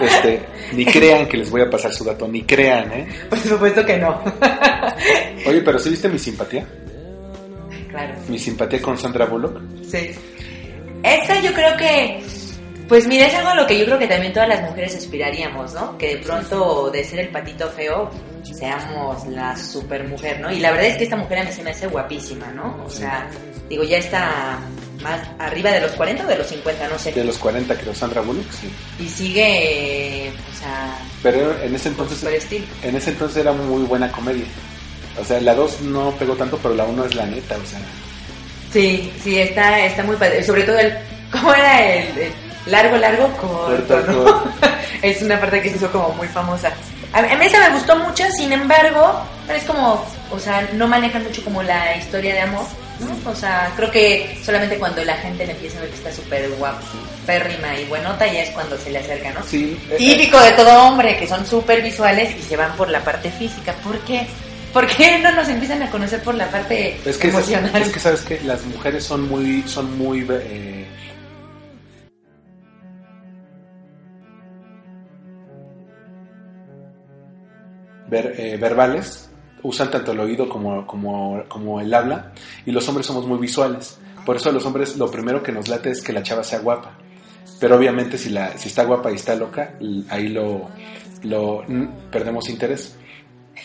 [0.00, 0.40] Este,
[0.72, 3.06] ni crean que les voy a pasar su dato, ni crean, ¿eh?
[3.28, 4.22] Por supuesto que no.
[5.46, 6.64] Oye, pero ¿sí viste mi simpatía?
[7.90, 8.14] claro.
[8.28, 9.60] Mi simpatía con Sandra Bullock.
[9.88, 10.10] Sí.
[11.02, 12.24] Esta yo creo que,
[12.88, 15.72] pues mira, es algo a lo que yo creo que también todas las mujeres aspiraríamos,
[15.74, 15.96] ¿no?
[15.96, 18.10] Que de pronto de ser el patito feo
[18.42, 20.52] seamos la super mujer, ¿no?
[20.52, 22.84] Y la verdad es que esta mujer a mí se me hace guapísima, ¿no?
[22.84, 23.28] O sea,
[23.68, 24.58] digo, ya está
[25.02, 27.12] más arriba de los 40 o de los 50, no sé.
[27.12, 28.70] De los 40, creo, Sandra Bullock, sí.
[29.02, 32.22] Y sigue, o sea, Pero en ese entonces,
[32.82, 34.44] en ese entonces era muy buena comedia.
[35.20, 37.80] O sea, la 2 no pegó tanto, pero la 1 es la neta, o sea.
[38.72, 40.42] Sí, sí, está, está muy padre.
[40.42, 40.92] Sobre todo el,
[41.30, 43.28] ¿cómo era el, el largo, largo?
[43.36, 44.24] Corto, ¿no?
[44.24, 44.52] corto.
[45.02, 46.72] es una parte que se hizo como muy famosa.
[47.12, 51.44] A, mí esa me gustó mucho, sin embargo, es como, o sea, no manejan mucho
[51.44, 52.64] como la historia de amor,
[52.98, 53.30] ¿no?
[53.30, 56.50] O sea, creo que solamente cuando la gente le empieza a ver que está súper
[56.58, 59.44] guapérrima y buenota, ya es cuando se le acerca, ¿no?
[59.44, 63.04] Sí, eh, Típico de todo hombre, que son súper visuales y se van por la
[63.04, 63.72] parte física.
[63.84, 64.26] ¿Por qué?
[64.72, 67.80] ¿Por qué no nos empiezan a conocer por la parte Es que, emocional?
[67.80, 70.84] es que sabes que las mujeres son muy, son muy eh,
[78.14, 79.28] ver- eh, verbales,
[79.62, 82.32] usan tanto el oído como, como, como el habla,
[82.66, 83.98] y los hombres somos muy visuales.
[84.24, 86.60] Por eso a los hombres lo primero que nos late es que la chava sea
[86.60, 86.96] guapa.
[87.60, 89.74] Pero obviamente si, la, si está guapa y está loca,
[90.08, 90.68] ahí lo,
[91.22, 91.62] lo
[92.10, 92.96] perdemos interés.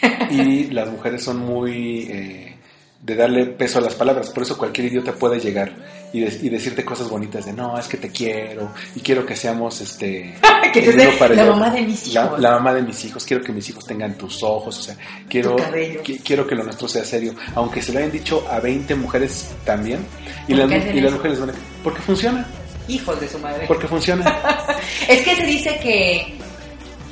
[0.29, 2.55] Y las mujeres son muy eh,
[3.01, 4.29] de darle peso a las palabras.
[4.29, 5.73] Por eso cualquier idiota puede llegar
[6.13, 9.35] y, de- y decirte cosas bonitas de no, es que te quiero y quiero que
[9.35, 10.35] seamos este
[10.73, 12.39] Que el la mamá de mis hijos.
[12.39, 14.95] La, mamá de mis hijos, quiero que mis hijos tengan tus ojos, o sea,
[15.27, 17.33] quiero, qui- quiero que lo nuestro sea serio.
[17.55, 20.05] Aunque se lo hayan dicho a 20 mujeres también.
[20.47, 21.53] Y, ¿Por las, y las mujeres van a...
[21.83, 22.45] Porque funciona.
[22.87, 23.65] hijos de su madre.
[23.67, 24.25] Porque funciona.
[25.07, 26.37] Es que se dice que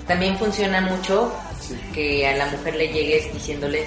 [0.07, 1.75] también funciona mucho Sí.
[1.93, 3.85] que a la mujer le llegues diciéndole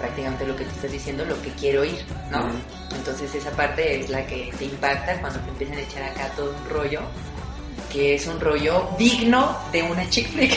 [0.00, 2.50] prácticamente lo que te estás diciendo, lo que quiero oír, ¿no?
[2.96, 6.50] Entonces esa parte es la que te impacta cuando te empiezan a echar acá todo
[6.56, 7.00] un rollo,
[7.92, 10.56] que es un rollo digno de una chick flick.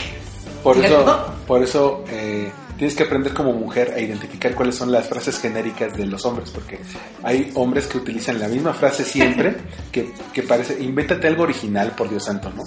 [0.62, 5.06] Por eso, por eso eh, tienes que aprender como mujer a identificar cuáles son las
[5.06, 6.78] frases genéricas de los hombres, porque
[7.22, 9.56] hay hombres que utilizan la misma frase siempre,
[9.92, 12.62] que, que parece, invéntate algo original, por Dios santo, ¿no?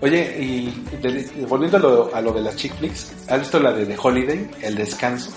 [0.00, 3.72] Oye, y de- volviendo a lo, a lo de las chick flicks, ¿has visto la
[3.72, 5.30] de The Holiday, El Descanso?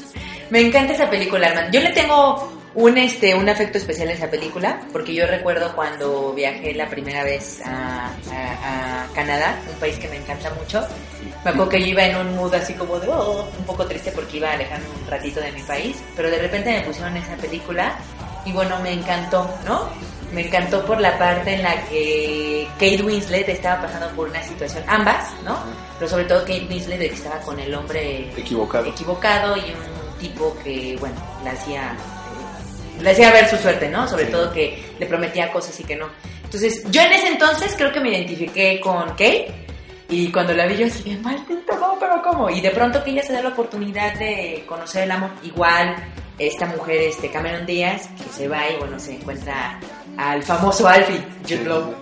[0.50, 1.68] Me encanta esa película, hermano.
[1.72, 6.34] Yo le tengo un este un afecto especial a esa película porque yo recuerdo cuando
[6.34, 10.86] viajé la primera vez a, a- a Canadá, un país que me encanta mucho.
[11.44, 14.12] Me acuerdo que yo iba en un mood así como de oh, un poco triste
[14.12, 17.36] porque iba a alejarme un ratito de mi país, pero de repente me pusieron esa
[17.38, 17.98] película
[18.46, 19.90] y bueno, me encantó, ¿no?
[20.34, 24.84] Me encantó por la parte en la que Kate Winslet estaba pasando por una situación,
[24.88, 25.58] ambas, ¿no?
[25.98, 28.86] Pero sobre todo Kate Winslet que estaba con el hombre Equivocado.
[28.86, 31.94] equivocado y un tipo que, bueno, le hacía,
[32.98, 34.08] eh, le hacía ver su suerte, ¿no?
[34.08, 34.32] Sobre Sí.
[34.32, 36.08] todo que le prometía cosas y que no.
[36.44, 39.48] Entonces, yo en ese entonces creo que me identifiqué con Kate
[40.10, 42.50] y cuando la vi yo así, bien maldito, no, pero ¿cómo?
[42.50, 45.96] Y de pronto que ella se da la oportunidad de conocer el amor, igual
[46.40, 49.80] esta mujer, este Cameron Díaz, que se va y bueno, se encuentra
[50.18, 51.96] al famoso Alfie, Jude.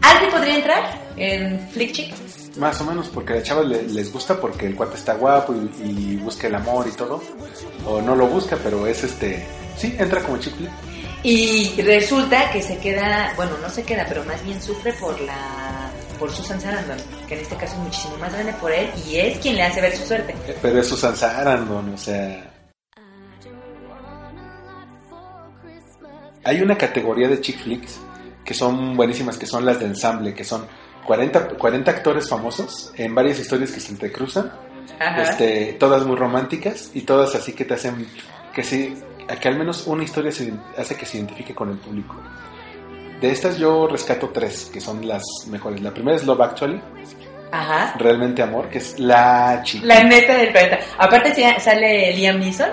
[0.00, 2.14] ¿Alfie podría entrar en Flick Chick?
[2.58, 5.54] Más o menos, porque a las chavas le- les gusta porque el cuate está guapo
[5.54, 7.22] y, y busca el amor y todo.
[7.86, 9.46] O no lo busca, pero es este...
[9.76, 10.70] Sí, entra como chick flick.
[11.24, 15.90] Y resulta que se queda, bueno, no se queda, pero más bien sufre por la
[16.18, 19.38] por Susan Sarandon, que en este caso es muchísimo más grande por él y es
[19.38, 20.32] quien le hace ver su suerte.
[20.46, 22.48] Eh, Pero es Susan Sarandon, o sea...
[26.44, 27.98] Hay una categoría de chick flicks
[28.44, 30.66] que son buenísimas, que son las de ensamble, que son
[31.04, 34.52] 40, 40 actores famosos en varias historias que se entrecruzan,
[34.98, 35.22] Ajá.
[35.22, 38.06] este, todas muy románticas y todas así que te hacen
[38.54, 38.94] que sí,
[39.40, 42.16] que al menos una historia se hace que se identifique con el público.
[43.20, 45.80] De estas yo rescato tres, que son las mejores.
[45.80, 46.80] La primera es Love Actually,
[47.52, 47.94] Ajá.
[47.98, 49.86] Realmente Amor, que es la chica.
[49.86, 50.78] La neta del planeta.
[50.98, 52.70] Aparte Eh, sale Liam Neeson.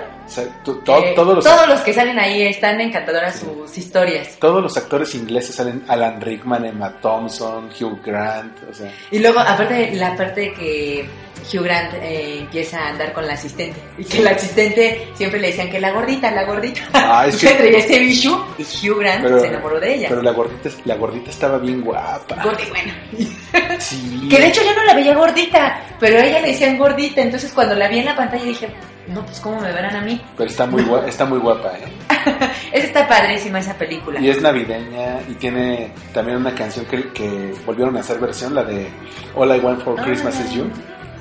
[0.64, 4.36] To- to- que todos, los, todos los que salen ahí están encantadoras sus historias.
[4.38, 9.40] todos los actores ingleses salen Alan Rickman, Emma Thompson, Hugh Grant, o sea, Y luego,
[9.40, 11.04] aparte, la parte que
[11.52, 13.80] Hugh Grant eh, empieza a andar con la asistente.
[13.98, 16.80] Y que la asistente siempre le decían que la gordita, la gordita.
[16.92, 20.06] Ah, es y que- entre ese bicho, Hugh Grant se enamoró de ella.
[20.08, 22.42] pero la gordita, la gordita estaba bien guapa.
[22.42, 22.94] Gordi buena.
[23.78, 24.26] Sí.
[24.28, 27.22] Que de hecho yo no la veía gordita, pero a ella le decían gordita.
[27.22, 28.68] Entonces cuando la vi en la pantalla dije,
[29.08, 30.20] no, pues cómo me verán a mí.
[30.36, 31.84] Pero está muy guapa, está muy guapa, ¿eh?
[32.72, 34.20] Esa está padrísima esa película.
[34.20, 38.62] Y es navideña y tiene también una canción que, que volvieron a hacer versión, la
[38.64, 38.88] de
[39.34, 40.44] All I Want for Christmas Ah.
[40.44, 40.64] is You.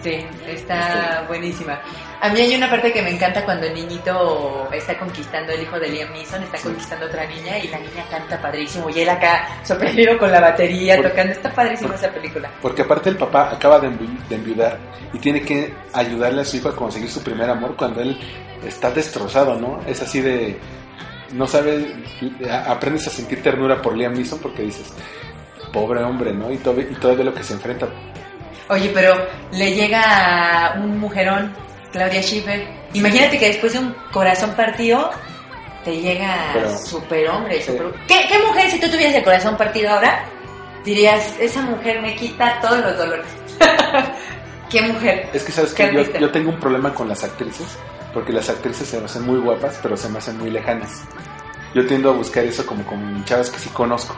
[0.02, 1.80] Sí, está buenísima.
[2.22, 5.78] A mí hay una parte que me encanta cuando el niñito está conquistando, el hijo
[5.78, 9.10] de Liam Neeson está conquistando a otra niña y la niña canta padrísimo y él
[9.10, 11.34] acá sorprendido con la batería Por- tocando.
[11.34, 12.50] Está padrísima esa película.
[12.62, 14.78] Porque aparte el papá acaba de, envi- de enviudar
[15.14, 18.18] y tiene que ayudarle a su hijo a conseguir su primer amor cuando él
[18.66, 19.82] está destrozado, ¿no?
[19.86, 20.58] Es así de...
[21.34, 21.94] No sabe,
[22.50, 24.94] a- aprendes a sentir ternura por Liam Neeson porque dices,
[25.74, 26.52] pobre hombre, ¿no?
[26.52, 27.88] Y, todo, y todo de lo que se enfrenta.
[28.70, 29.16] Oye, pero
[29.52, 31.54] le llega un mujerón,
[31.92, 32.68] Claudia Schiffer.
[32.94, 35.10] Imagínate que después de un corazón partido
[35.84, 37.62] te llega Pero- superhombre.
[37.62, 37.72] Sí.
[37.72, 40.24] super- ¿Qué, ¿Qué mujer, si tú tuvieras el corazón partido ahora,
[40.86, 43.28] dirías, esa mujer me quita todos los dolores?
[44.70, 45.30] ¿Qué mujer?
[45.34, 47.78] Es que sabes ¿Qué que yo, yo tengo un problema con las actrices,
[48.14, 51.04] porque las actrices se me hacen muy guapas, pero se me hacen muy lejanas.
[51.74, 54.16] Yo tiendo a buscar eso como con chavas que sí conozco.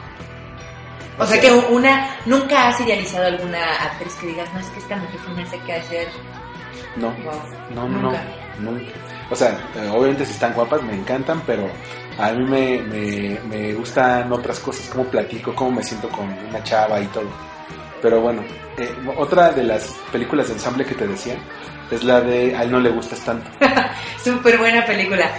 [1.18, 4.96] O sea que una, nunca has idealizado alguna actriz que digas, no, es que esta
[4.96, 6.08] mujer me hace que hacer.
[6.96, 7.14] No,
[7.74, 8.24] no, no, Nunca.
[8.58, 8.92] no, nunca.
[9.30, 11.68] O sea, eh, obviamente si están guapas me encantan, pero
[12.18, 16.62] a mí me, me, me gustan otras cosas, cómo platico, cómo me siento con una
[16.62, 17.28] chava y todo.
[18.02, 18.42] Pero bueno,
[18.78, 21.36] eh, otra de las películas de ensamble que te decía
[21.90, 23.50] es la de A él no le gustas tanto.
[24.24, 25.30] Súper buena película.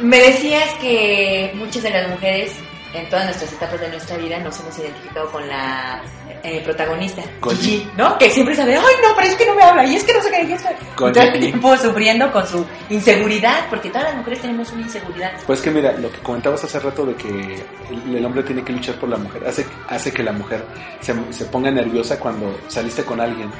[0.00, 2.52] Me decías que muchas de las mujeres
[2.94, 6.02] en todas nuestras etapas de nuestra vida nos hemos identificado con la
[6.42, 8.16] eh, protagonista, Con Gigi, ¿no?
[8.18, 10.22] Que siempre sabe, ay, no, pero es que no me habla, y es que no
[10.22, 10.74] sé qué, y es que...
[10.94, 15.32] Con todo el tiempo sufriendo con su inseguridad, porque todas las mujeres tenemos una inseguridad.
[15.46, 18.72] Pues que mira, lo que comentabas hace rato de que el, el hombre tiene que
[18.72, 20.64] luchar por la mujer, hace, hace que la mujer
[21.00, 23.50] se, se ponga nerviosa cuando saliste con alguien.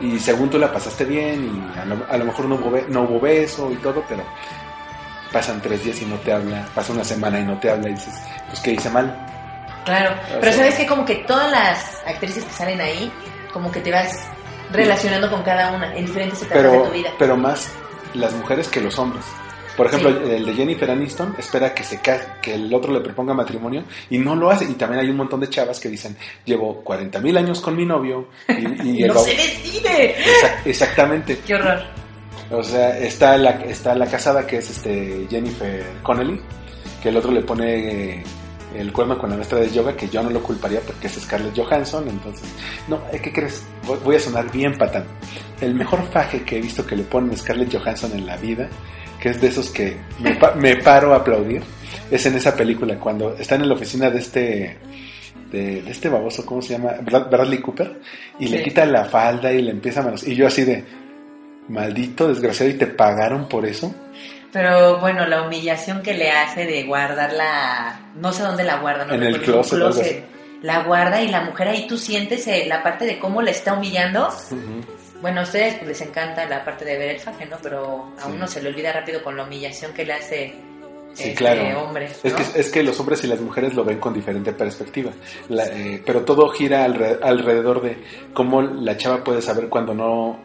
[0.00, 3.02] Y según tú la pasaste bien y a lo, a lo mejor no hubo, no
[3.02, 4.22] hubo beso y todo, pero
[5.32, 7.94] pasan tres días y no te habla, pasa una semana y no te habla y
[7.94, 8.14] dices,
[8.48, 9.26] pues que hice mal.
[9.84, 13.10] Claro, O pero sabes que como que todas las actrices que salen ahí,
[13.52, 14.12] como que te vas
[14.72, 17.10] relacionando con cada una en diferentes etapas de tu vida.
[17.18, 17.68] pero más
[18.14, 19.24] las mujeres que los hombres.
[19.76, 20.32] Por ejemplo, Sí.
[20.32, 24.34] el de Jennifer Aniston espera que se que el otro le proponga matrimonio y no
[24.36, 24.64] lo hace.
[24.66, 27.86] Y también hay un montón de chavas que dicen, llevo 40 mil años con mi
[27.86, 30.16] novio y, y el no se decide.
[30.18, 31.38] Exact- exactamente.
[31.46, 31.82] Qué horror.
[32.50, 36.40] O sea, está la, está la casada que es este Jennifer Connelly,
[37.02, 38.22] que el otro le pone eh,
[38.76, 41.56] el cuerno con la maestra de yoga, que yo no lo culparía porque es Scarlett
[41.56, 42.48] Johansson, entonces,
[42.88, 43.62] no, eh, ¿qué crees?
[44.04, 45.04] Voy, a sonar bien patán.
[45.60, 48.68] El mejor faje que he visto que le ponen Scarlett Johansson en la vida,
[49.20, 51.62] que es de esos que me, pa- me paro a aplaudir,
[52.10, 54.78] es en esa película, cuando están en la oficina de este...
[55.50, 56.92] De, de este baboso, ¿cómo se llama?
[57.02, 57.98] Brad- Bradley Cooper,
[58.38, 60.22] y le quita la falda y le empieza a manos.
[60.24, 60.84] Y yo así de,
[61.70, 63.94] maldito desgraciado, y te pagaron por eso.
[64.52, 69.14] Pero bueno, la humillación que le hace de guardarla, no sé dónde la guarda, no
[69.14, 70.22] En el closet, así.
[70.62, 73.72] La guarda y la mujer ahí tú sientes eh, la parte de cómo le está
[73.74, 74.28] humillando.
[75.22, 77.56] Bueno, a ustedes pues, les encanta la parte de ver el faje, ¿no?
[77.62, 78.32] Pero a Sí.
[78.34, 80.54] uno se le olvida rápido con la humillación que le hace
[81.14, 81.82] Sí, este claro.
[81.84, 82.06] hombre.
[82.22, 82.36] Es ¿no?
[82.36, 85.10] que, es que los hombres y las mujeres lo ven con diferente perspectiva.
[85.48, 87.98] La- eh, pero todo gira alre- alrededor de
[88.34, 90.38] cómo la chava puede saber cuando no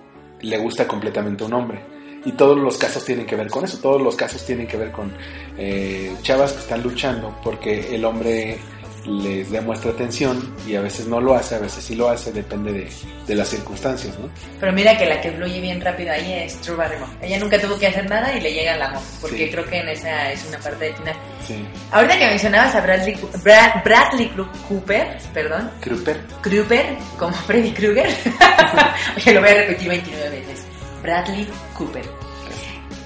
[0.46, 1.82] le gusta completamente un hombre.
[2.26, 3.78] Y todos los casos tienen que ver con eso.
[3.80, 5.14] Todos los casos tienen que ver con
[5.58, 8.58] eh, chavas que están luchando porque el hombre
[9.06, 12.74] les demuestra atención y a veces no lo hace, a veces sí lo hace, depende
[12.74, 12.90] de,
[13.28, 14.30] de las circunstancias, ¿no?
[14.60, 17.12] Pero mira que la que fluye bien rápido ahí es True Barrymore.
[17.22, 19.02] Ella nunca tuvo que hacer nada y le llega el amor.
[19.22, 19.52] Porque Sí.
[19.52, 21.16] creo que en esa es una parte del final.
[21.48, 21.66] Sí.
[21.92, 24.32] Ahorita que mencionabas a Bradley, Cu- Bra- Bradley
[24.68, 26.20] Cooper, perdón, Kruper.
[26.42, 28.08] Kruger, como Freddy Krueger.
[29.18, 30.66] Oye, lo voy a repetir 29 veces.
[31.04, 32.04] Bradley Cooper.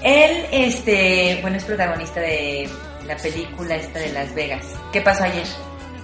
[0.02, 2.68] Él, este, bueno, es protagonista de
[3.06, 4.64] la película esta de Las Vegas.
[4.92, 5.44] ¿Qué pasó ayer?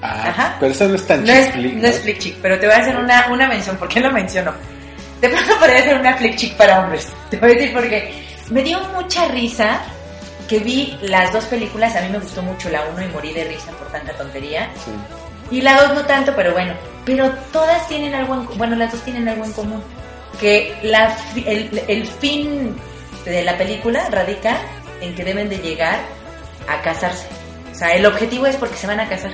[0.07, 0.57] Ah, Ajá.
[0.61, 2.67] pero eso no es tan No es, chick flick, no es flick chick, pero te
[2.67, 3.77] voy a hacer una, una mención.
[3.77, 4.53] ¿Por qué lo menciono?
[5.21, 7.09] De pronto podría ser una flick chick para hombres.
[7.31, 9.81] Te voy a decir porque me dio mucha risa
[10.49, 11.97] que vi las dos películas.
[11.97, 14.71] A mí me gustó mucho la uno y morí de risa por tanta tontería.
[14.85, 14.93] Sí.
[15.51, 16.75] Y la dos no tanto, pero bueno.
[17.05, 19.83] Pero todas tienen algo en bueno, las dos tienen algo en común.
[20.41, 22.77] Que la, el, el fin
[23.25, 24.59] de la película radica
[25.01, 25.99] en que deben de llegar
[26.69, 27.27] a casarse.
[27.73, 29.33] O sea, el objetivo es porque se van a casar.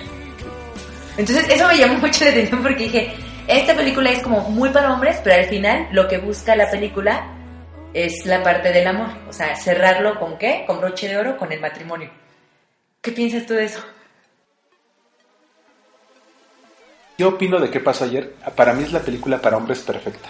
[1.16, 3.12] Entonces, eso me llamó mucho la atención porque dije,
[3.46, 7.36] esta película es como muy para hombres, pero al final lo que busca la película
[7.92, 9.08] es la parte del amor.
[9.28, 10.64] O sea, cerrarlo con qué?
[10.66, 12.10] Con broche de oro, con el matrimonio.
[13.00, 13.80] ¿Qué piensas tú de eso?
[17.18, 18.34] ¿Qué opino de qué pasó ayer?
[18.56, 20.28] Para mí es la película para hombres perfecta.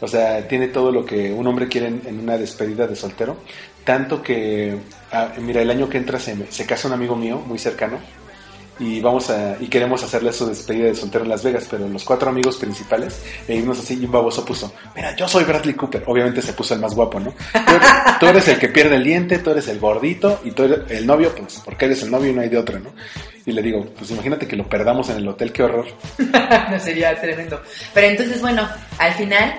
[0.00, 3.38] O sea, tiene todo lo que un hombre quiere en, una despedida de soltero.
[3.84, 4.76] Tanto que,
[5.12, 7.98] ah, mira, el año que entra se, se casa un amigo mío muy cercano
[8.82, 12.04] y vamos a y queremos hacerle su despedida de soltero en Las Vegas, pero los
[12.04, 16.02] cuatro amigos principales e irnos así y un baboso puso, mira, yo soy Bradley Cooper.
[16.06, 17.30] Obviamente se puso el más guapo, ¿no?
[17.30, 17.88] Tú eres,
[18.20, 21.06] tú eres el que pierde el diente, tú eres el gordito y tú eres el
[21.06, 22.92] novio, pues porque eres el novio y no hay de otra, ¿no?
[23.46, 25.86] Y le digo, pues imagínate que lo perdamos en el hotel, qué horror.
[26.70, 27.62] no sería tremendo.
[27.94, 28.68] Pero entonces, bueno,
[28.98, 29.54] al final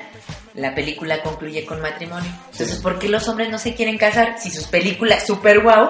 [0.56, 2.30] la película concluye con matrimonio.
[2.52, 5.90] Entonces, ¿por qué los hombres no se quieren casar si sus películas super wow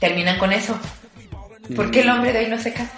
[0.00, 0.76] terminan con eso?
[1.76, 2.90] ¿Por qué el hombre de hoy no se casa?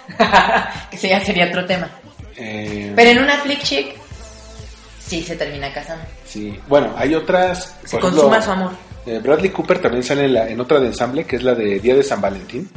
[0.89, 1.89] que ese ya sería otro tema.
[2.35, 3.95] Eh, Pero en una flick chick
[5.05, 6.03] sí se termina casando.
[6.25, 7.75] Sí, bueno, hay otras.
[7.85, 8.71] Se consuma ejemplo, su amor.
[9.05, 11.79] eh, Bradley Cooper también sale en, la- en otra de ensamble, que es la de
[11.79, 12.69] Día de San Valentín.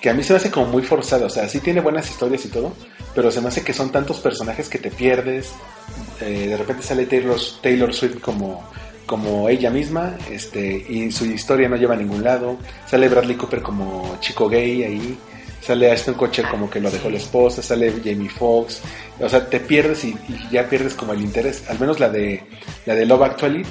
[0.00, 1.26] Que a mí se me hace como muy forzada.
[1.26, 2.74] O sea, sí tiene buenas historias y todo,
[3.14, 5.52] pero se me hace que son tantos personajes que te pierdes.
[6.20, 8.68] Eh, de repente sale Taylor, Taylor Swift como,
[9.06, 12.56] como ella misma, este, y su historia no lleva a ningún lado.
[12.86, 15.18] Sale Bradley Cooper como chico gay ahí.
[15.60, 18.82] Sale Ashton Kutcher como que lo dejó la esposa, sale Jamie Foxx,
[19.18, 20.14] o sea, te pierdes y,
[20.50, 21.64] ya pierdes como el interés.
[21.70, 22.42] Al menos la de
[22.84, 23.64] la de Love Actually,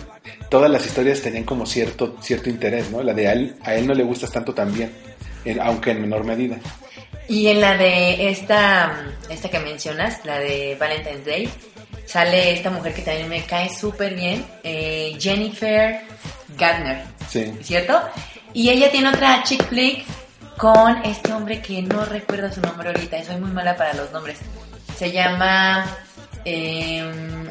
[0.50, 3.04] todas las historias tenían como cierto cierto interés, ¿no?
[3.04, 4.92] La de a él, a él no le gustas tanto también,
[5.62, 6.58] aunque en menor medida.
[7.28, 11.50] Y en la de esta, esta que mencionas, la de Valentine's Day,
[12.06, 16.02] sale esta mujer que también me cae súper bien, eh, Jennifer
[16.58, 17.52] Gardner, Sí.
[17.62, 18.00] ¿cierto?
[18.54, 20.06] Y ella tiene otra chick flick
[20.58, 24.38] con este hombre que no recuerdo su nombre ahorita, soy muy mala para los nombres.
[24.98, 25.86] Se llama...
[26.46, 27.48] em,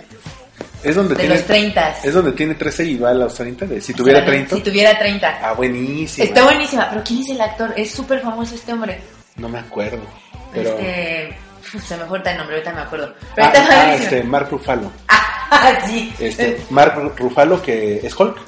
[0.85, 1.97] Es donde de tiene los 30.
[2.05, 4.55] es donde tiene 13 y va a los 30 de si tuviera 30.
[4.57, 5.39] Si tuviera 30.
[5.43, 6.25] Ah, buenísimo.
[6.25, 7.73] Está buenísima, pero ¿quién es el actor?
[7.77, 9.01] Es súper famoso este hombre.
[9.37, 9.99] No me acuerdo.
[10.53, 11.37] Pero Este...
[11.81, 13.15] Se me fue el nombre, ahorita me acuerdo.
[13.35, 14.91] Pero ah, está ah, este Mark Ruffalo.
[15.55, 16.11] Ah, sí.
[16.19, 18.39] Este Mark Ruffalo que es Hulk.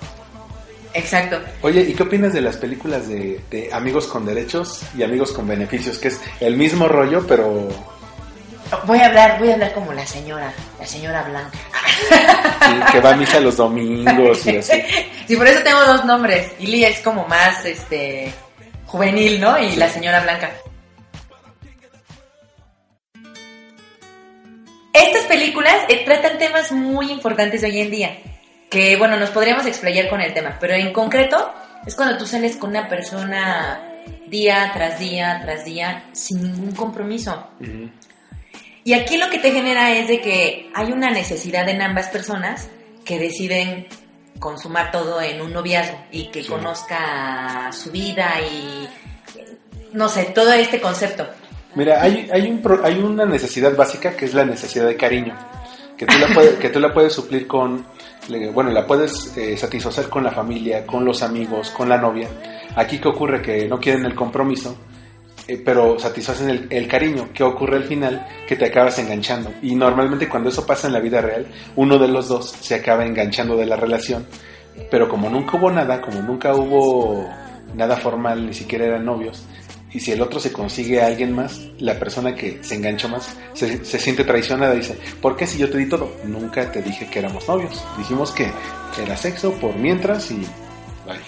[0.95, 1.39] Exacto.
[1.61, 5.47] Oye, ¿y qué opinas de las películas de, de amigos con derechos y amigos con
[5.47, 5.99] beneficios?
[5.99, 7.68] Que es el mismo rollo, pero
[8.87, 11.59] Voy a hablar, voy a hablar como la señora, la señora Blanca.
[12.66, 14.83] sí, que va a misa los domingos y así.
[15.27, 16.53] Sí, por eso tengo dos nombres.
[16.59, 18.31] Ili es como más este
[18.85, 19.59] juvenil, ¿no?
[19.59, 20.51] Y la señora Blanca.
[24.95, 28.18] Estas películas eh, tratan temas muy importantes hoy en día.
[28.70, 30.57] Que bueno, nos podríamos explayar con el tema.
[30.61, 31.53] Pero en concreto,
[31.84, 33.80] es cuando tú sales con una persona
[34.26, 37.49] día tras día tras día sin ningún compromiso.
[38.84, 42.68] Y aquí lo que te genera es de que hay una necesidad en ambas personas
[43.05, 43.86] que deciden
[44.38, 46.49] consumar todo en un noviazgo y que Sí.
[46.49, 48.88] conozca su vida y
[49.92, 51.28] no sé, todo este concepto.
[51.75, 55.35] Mira, hay, hay, un hay una necesidad básica que es la necesidad de cariño,
[55.97, 57.85] que tú la, puede- que tú la puedes suplir con,
[58.53, 62.29] bueno, la puedes eh, satisfacer con la familia, con los amigos, con la novia.
[62.77, 64.77] Aquí qué ocurre que no quieren el compromiso,
[65.49, 67.29] eh, pero satisfacen el, el cariño.
[67.35, 68.25] ¿Qué ocurre al final?
[68.47, 69.53] Que te acabas enganchando.
[69.62, 71.47] Y normalmente cuando eso pasa en la vida real,
[71.77, 74.27] uno de los dos se acaba enganchando de la relación,
[74.91, 77.29] pero como nunca hubo nada, como nunca hubo
[77.75, 79.45] nada formal, ni siquiera eran novios,
[79.95, 83.36] y si el otro se consigue a alguien más, la persona que se enganchó más
[83.55, 86.16] se, se siente traicionada y dice, ¿por qué si yo te di todo?
[86.24, 87.82] Nunca te dije que éramos novios.
[87.97, 88.51] Dijimos que
[89.01, 90.45] era sexo por mientras y...
[91.07, 91.20] Vale.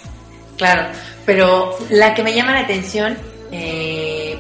[0.57, 0.91] Claro,
[1.25, 3.17] pero la que me llama la atención,
[3.53, 4.37] eh,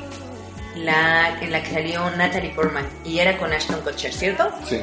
[0.76, 4.50] la en la que salió Natalie Portman y era con Ashton Kutcher, ¿cierto?
[4.68, 4.80] Sí.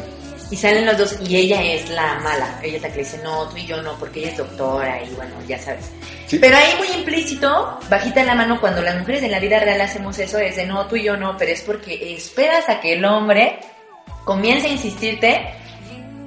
[0.53, 2.59] Y salen los dos y ella es la mala.
[2.61, 5.01] Ella es la que le dice, no, tú y yo no, porque ella es doctora
[5.01, 5.89] y bueno, ya sabes.
[6.27, 6.37] Sí.
[6.37, 10.19] Pero ahí muy implícito, bajita la mano, cuando las mujeres en la vida real hacemos
[10.19, 13.03] eso, es de no, tú y yo no, pero es porque esperas a que el
[13.03, 13.57] hombre
[14.25, 15.41] comience a insistirte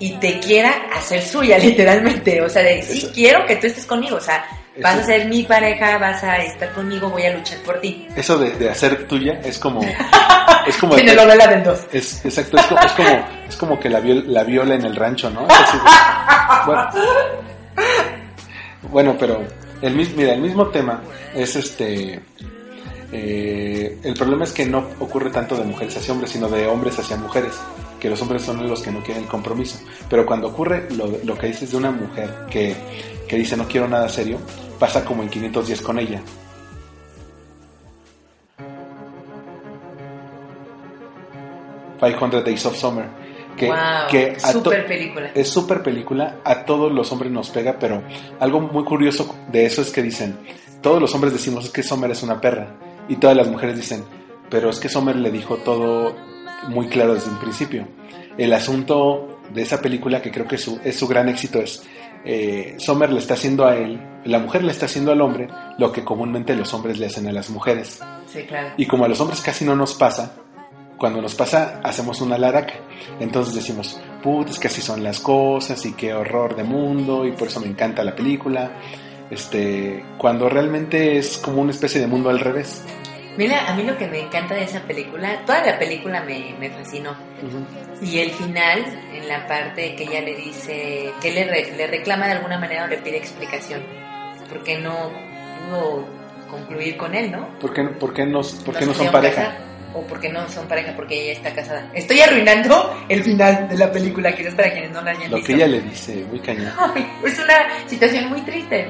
[0.01, 2.43] y te quiera hacer suya, literalmente.
[2.43, 4.17] O sea, de sí Eso- quiero que tú estés conmigo.
[4.17, 4.45] O sea,
[4.83, 8.07] vas Eso- a ser mi pareja, vas a estar conmigo, voy a luchar por ti.
[8.17, 9.81] Eso de, de hacer tuya es como...
[10.67, 10.97] Es como...
[10.97, 11.87] Tiene novela del dos.
[11.93, 14.97] Es, exacto, es, co- es como, es como que la, viol- la viola en el
[14.97, 15.47] rancho, ¿no?
[15.47, 15.79] Es así
[16.67, 16.91] bueno,
[18.91, 19.45] bueno, pero
[19.83, 21.03] el mismo, mira, el mismo tema
[21.35, 22.21] es este.
[23.13, 26.99] eh, el problema es que no ocurre tanto de mujeres hacia hombres, sino de hombres
[26.99, 27.53] hacia mujeres.
[28.01, 29.79] Que los hombres son los que no quieren el compromiso.
[30.11, 32.75] Pero cuando ocurre lo, lo que dices de una mujer que,
[33.29, 34.39] que dice no quiero nada serio,
[34.79, 36.21] pasa como en 510 con ella.
[42.01, 43.27] ...500 Days of Summer...
[43.57, 43.77] Que, wow,
[44.11, 45.31] que a to- super película.
[45.35, 48.03] es súper película, a todos los hombres nos pega, pero
[48.39, 50.37] algo muy curioso de eso es que dicen,
[50.83, 52.75] todos los hombres decimos es que Sommer es una perra,
[53.09, 54.05] y todas las mujeres dicen,
[54.51, 56.15] pero es que Sommer le dijo todo
[56.69, 57.89] muy claro desde un principio.
[58.37, 61.83] El asunto de esa película, que creo que su- es su gran éxito, es,
[62.27, 65.49] eh, Sommer le está haciendo a él, la mujer le está haciendo al hombre
[65.79, 68.01] lo que comúnmente los hombres le hacen a las mujeres.
[68.27, 68.75] Sí, claro.
[68.77, 70.35] Y como a los hombres casi no nos pasa,
[70.99, 72.75] cuando nos pasa hacemos una laraca.
[73.21, 77.33] Entonces decimos, puta, es que así son las cosas y qué horror de mundo y
[77.33, 78.73] por eso me encanta la película.
[79.31, 82.83] Este, cuando realmente es como una especie de mundo al revés.
[83.37, 86.71] Mira, a mí lo que me encanta de esa película, toda la película me, me
[86.71, 87.15] fascinó.
[88.01, 88.85] Y el final,
[89.15, 92.85] en la parte que ella le dice, que le, re- le reclama de alguna manera
[92.85, 93.83] o le pide explicación,
[94.49, 95.11] porque no
[95.69, 96.07] pudo
[96.51, 97.49] concluir con él, ¿no?
[97.59, 99.35] ¿Por qué, por qué no, por qué no son pareja?
[99.37, 99.59] casar,
[99.95, 101.91] O porque no son pareja, porque ella está casada.
[101.95, 105.47] Estoy arruinando el final de la película, quizás para quienes no la hayan Lo visto.
[105.49, 106.73] que ella le dice, muy cañón.
[106.95, 108.89] Ay, es una situación muy triste,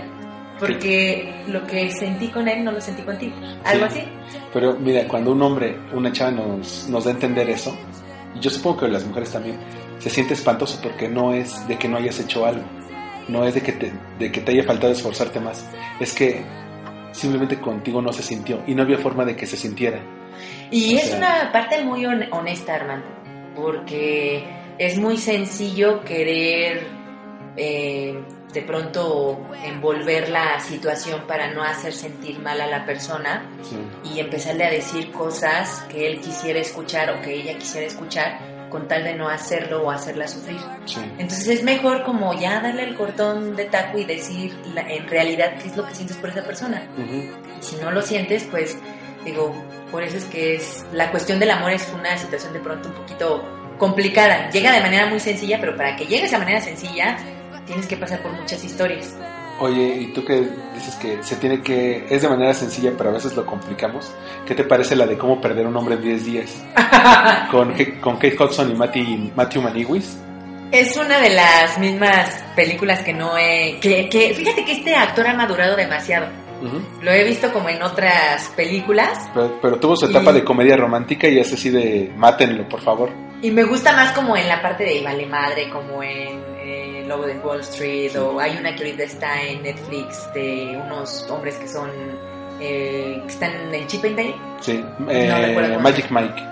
[0.58, 3.34] porque lo que sentí con él no lo sentí contigo.
[3.64, 4.00] Algo Sí.
[4.00, 4.08] así.
[4.52, 7.76] Pero mira, cuando un hombre, una chava nos, nos da a entender eso,
[8.34, 9.56] y yo supongo que las mujeres también,
[9.98, 12.62] se siente espantoso porque no es de que no hayas hecho algo,
[13.28, 15.68] no es de que te, de que te haya faltado esforzarte más,
[16.00, 16.42] es que
[17.12, 20.00] simplemente contigo no se sintió y no había forma de que se sintiera.
[20.70, 23.06] Y O es sea- una parte muy hon- honesta, Armando,
[23.54, 24.44] porque
[24.78, 26.86] es muy sencillo querer
[27.56, 28.20] eh,
[28.56, 33.76] de pronto envolver la situación para no hacer sentir mal a la persona Sí.
[34.14, 38.38] y empezarle a decir cosas que él quisiera escuchar o que ella quisiera escuchar
[38.70, 40.58] con tal de no hacerlo o hacerla sufrir.
[40.86, 41.00] Sí.
[41.18, 45.56] Entonces es mejor como ya darle el cortón de taco y decir la- en realidad
[45.62, 46.82] qué es lo que sientes por esa persona.
[46.96, 48.78] Y si no lo sientes, pues
[49.26, 49.54] digo,
[49.90, 52.94] por eso es que es la cuestión del amor es una situación de pronto un
[52.94, 53.44] poquito
[53.78, 54.48] complicada.
[54.50, 57.18] Llega de manera muy sencilla, pero para que llegue de esa manera sencilla
[57.66, 59.14] tienes que pasar por muchas historias.
[59.58, 63.12] Oye, y tú que dices que se tiene que, es de manera sencilla, pero a
[63.14, 64.12] veces lo complicamos,
[64.46, 66.64] ¿qué te parece la de cómo perder un hombre en 10 días?
[67.50, 70.18] con, con Kate Hudson y Matty- Matthew Maniguis.
[70.72, 73.78] Es una de las mismas películas que no he...
[73.80, 76.26] Que, que, fíjate que este actor ha madurado demasiado.
[76.62, 76.80] Ujú.
[77.02, 80.76] Lo he visto como en otras películas pero, pero tuvo su etapa Y- de comedia
[80.76, 83.10] romántica y es así de mátenlo, por favor.
[83.42, 87.26] y me gusta más como en la parte de Vale Madre, como en eh, Lobo
[87.26, 91.68] de Wall Street, o hay una que ahorita está en Netflix de unos hombres que
[91.68, 91.90] son...
[92.60, 94.34] eh, que están en Chip and Dale.
[94.60, 96.42] Sí, eh, recuerdo Magic Mike.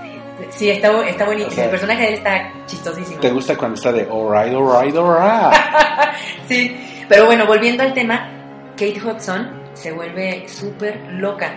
[0.50, 1.52] Sí, está, está buenísimo.
[1.52, 3.20] O sea, el personaje de él está chistosísimo.
[3.20, 5.54] ¿Te gusta cuando está de alright, alright, alright?
[6.48, 6.76] Sí,
[7.08, 8.30] pero bueno, volviendo al tema,
[8.72, 11.54] Kate Hudson se vuelve súper loca,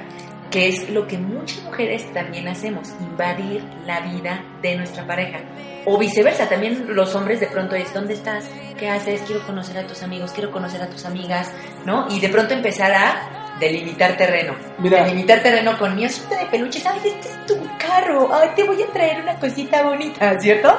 [0.52, 5.40] que es lo que muchas mujeres también hacemos, invadir la vida de nuestra pareja.
[5.86, 8.50] O viceversa, también los hombres de pronto es, ¿dónde estás?
[8.78, 9.22] ¿Qué haces?
[9.22, 11.52] Quiero conocer a tus amigos, quiero conocer a tus amigas,
[11.86, 12.08] ¿no?
[12.10, 14.56] Y de pronto empezar a delimitar terreno.
[14.78, 15.04] Mira.
[15.04, 17.04] Delimitar terreno con mi osito de peluche, ¿sabes?
[17.06, 20.78] Este es tu carro, ay, te voy a traer una cosita bonita, ¿cierto?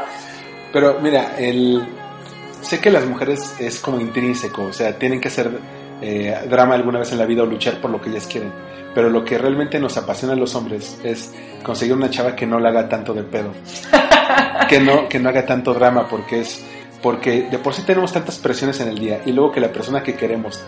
[0.72, 1.86] Pero mira, el...
[2.61, 5.51] sé que las mujeres es como intrínseco, o sea, tienen que hacer
[6.01, 8.53] eh, drama alguna vez en la vida o luchar por lo que ellas quieren.
[8.94, 11.32] Pero lo que realmente nos apasiona a los hombres es
[11.62, 13.53] conseguir una chava que no la haga tanto de pedo.
[14.68, 16.64] que no, que no haga tanto drama, porque es.
[17.03, 20.03] Porque de por sí tenemos tantas presiones en el día y luego que la persona
[20.03, 20.61] que queremos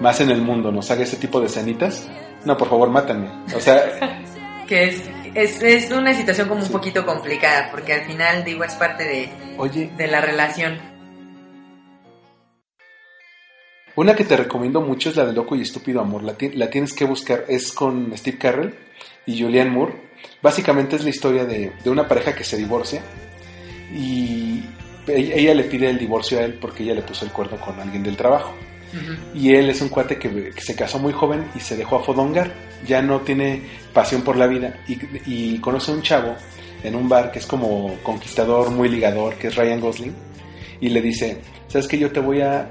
[0.00, 2.06] más en el mundo nos haga ese tipo de escenitas,
[2.44, 3.28] no, por favor, mátanme.
[3.56, 4.22] O sea,
[4.68, 5.02] que es,
[5.34, 9.30] es, es una situación como un poquito complicada, porque al final, digo, es parte de,
[9.56, 10.78] oye, de la relación.
[13.96, 16.22] Una que te recomiendo mucho es la de Loco y Estúpido Amor.
[16.22, 17.44] La, ti- la tienes que buscar.
[17.48, 18.74] Es con Steve Carell
[19.26, 19.94] y Julianne Moore.
[20.40, 23.02] Básicamente es la historia de, de una pareja que se divorcia
[23.92, 24.62] y
[25.08, 28.02] ella, le pide el divorcio a él porque ella le puso el cuerno con alguien
[28.02, 28.54] del trabajo.
[29.34, 32.02] Y él es un cuate que, que se casó muy joven y se dejó a
[32.02, 32.52] fodongar.
[32.86, 36.34] Ya no tiene pasión por la vida y, y conoce a un chavo
[36.82, 40.14] en un bar que es como conquistador, muy ligador, que es Ryan Gosling.
[40.80, 42.68] Y le dice, ¿sabes que Yo te voy a,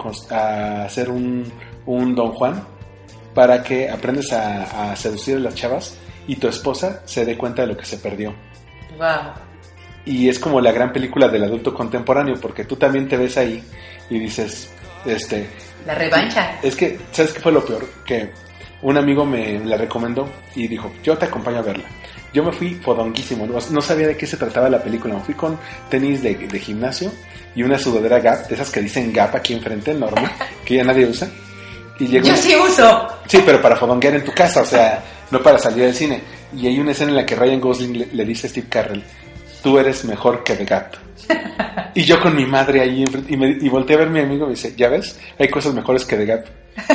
[0.86, 1.52] hacer un,
[1.86, 2.64] un Don Juan
[3.34, 7.62] para que aprendas a, a seducir a las chavas y tu esposa se dé cuenta
[7.62, 8.34] de lo que se perdió.
[8.98, 9.34] Wow.
[10.08, 13.62] Y es como la gran película del adulto contemporáneo, porque tú también te ves ahí
[14.10, 14.70] y dices,
[15.06, 15.48] este,
[15.86, 16.60] La revancha.
[16.64, 17.86] es que, ¿sabes qué fue lo peor?
[18.06, 18.32] Que
[18.82, 21.84] un amigo me la recomendó y dijo, yo te acompaño a verla.
[22.34, 25.60] Yo me fui fodonguísimo, no, sabía de qué se trataba la película, me fui con
[25.90, 27.12] tenis de, de gimnasio
[27.56, 30.30] y una sudadera Gap, de esas que dicen Gap aquí enfrente, enorme,
[30.66, 31.28] que ya nadie usa.
[32.00, 33.08] Y llegó, Yo sí uso.
[33.28, 36.22] Sí, pero para fodonguear en tu casa, o sea, no para salir al cine.
[36.56, 39.04] Y hay una escena en la que Ryan Gosling le, le dice a Steve Carell,
[39.68, 40.94] tú eres mejor que The Gap.
[41.94, 44.44] Y yo con mi madre ahí y, me, y volteé a ver a mi amigo
[44.46, 45.20] y me dice, ¿ya ves?
[45.40, 46.46] Hay cosas mejores que The Gap.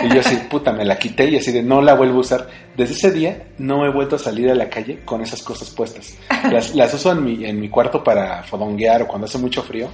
[0.04, 2.48] Y yo así, puta, me la quité y así de no la vuelvo a usar.
[2.76, 6.14] Desde ese día no he vuelto a salir a la calle con esas cosas puestas.
[6.52, 9.88] Las, las uso en mi, en mi cuarto para fodonguear o cuando hace mucho frío,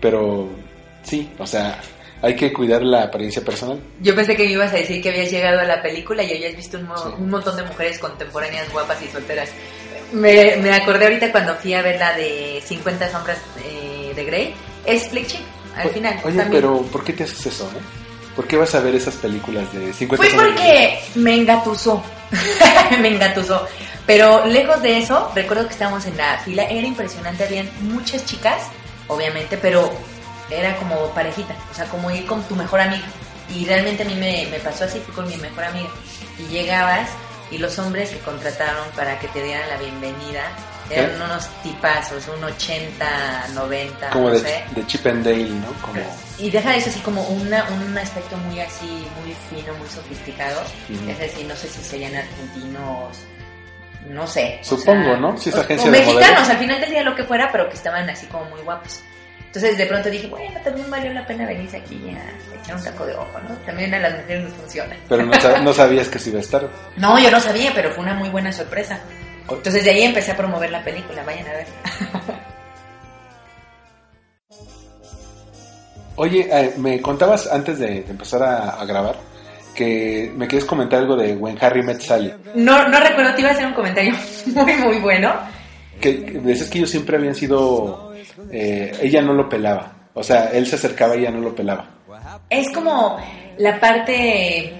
[0.00, 0.48] pero
[1.02, 1.78] sí, o sea,
[2.22, 3.78] hay que cuidar la apariencia personal.
[4.00, 6.56] Yo pensé que me ibas a decir que habías llegado a la película y habías
[6.56, 7.08] visto un, mo- Sí.
[7.18, 9.50] un montón de mujeres contemporáneas guapas y solteras.
[10.12, 14.54] Me, me acordé ahorita cuando fui a ver la de 50 sombras eh, de Grey.
[14.84, 15.40] Es Flick Chick,
[15.76, 16.14] al O- final.
[16.24, 16.50] Oye, también.
[16.62, 17.64] pero ¿por qué te haces eso?
[17.76, 17.80] eh?
[18.36, 22.02] ¿Por qué vas a ver esas películas de 50 Fue sombras de porque me engatusó.
[23.00, 23.66] me engatusó.
[24.06, 28.62] Pero lejos de eso, recuerdo que estábamos en la fila, era impresionante, habían muchas chicas,
[29.08, 29.90] obviamente, pero
[30.50, 33.04] era como parejita, o sea, como ir con tu mejor amiga.
[33.52, 35.88] Y realmente a mí me, me pasó así, fui con mi mejor amiga.
[36.38, 37.08] Y llegabas
[37.50, 40.42] y los hombres que contrataron para que te dieran la bienvenida
[40.90, 41.24] eran ¿Eh?
[41.24, 44.64] unos tipazos, un 80, 90, Como no de, sé.
[44.70, 45.72] de Chip and Dale, ¿no?
[45.82, 46.00] Como,
[46.38, 48.86] Y deja eso así como una, un aspecto muy así,
[49.20, 50.60] muy fino, muy sofisticado.
[50.88, 51.10] Ujú.
[51.10, 53.18] Es decir, no sé si serían argentinos,
[54.08, 54.60] no sé.
[54.62, 55.36] o Supongo, sea, ¿no?
[55.36, 56.48] Si es o- agencia o de mexicanos, modelos.
[56.50, 59.00] al final del día lo que fuera, pero que estaban así como muy guapos.
[59.56, 63.06] Entonces de pronto dije, bueno, también valió la pena venirse aquí a echar un taco
[63.06, 63.54] de ojo, ¿no?
[63.64, 64.94] También a las mujeres nos funciona.
[65.08, 66.68] pero no, sab- no sabías que se iba a estar.
[66.98, 69.00] No, yo no sabía, pero fue una muy buena sorpresa.
[69.48, 71.66] Entonces de ahí empecé a promover la película, vayan a ver.
[76.16, 79.16] Oye, eh, me contabas antes de, de empezar a, a grabar
[79.74, 82.32] que me quieres comentar algo de When Harry Met Sally.
[82.54, 84.14] No, no recuerdo, te iba a hacer un comentario
[84.46, 85.34] muy, muy bueno.
[86.00, 88.05] Que, que dices que ellos siempre habían sido...
[88.50, 90.08] eh, ella no lo pelaba.
[90.14, 91.90] O sea, él se acercaba y ella no lo pelaba.
[92.48, 93.18] Es como
[93.58, 94.72] la parte...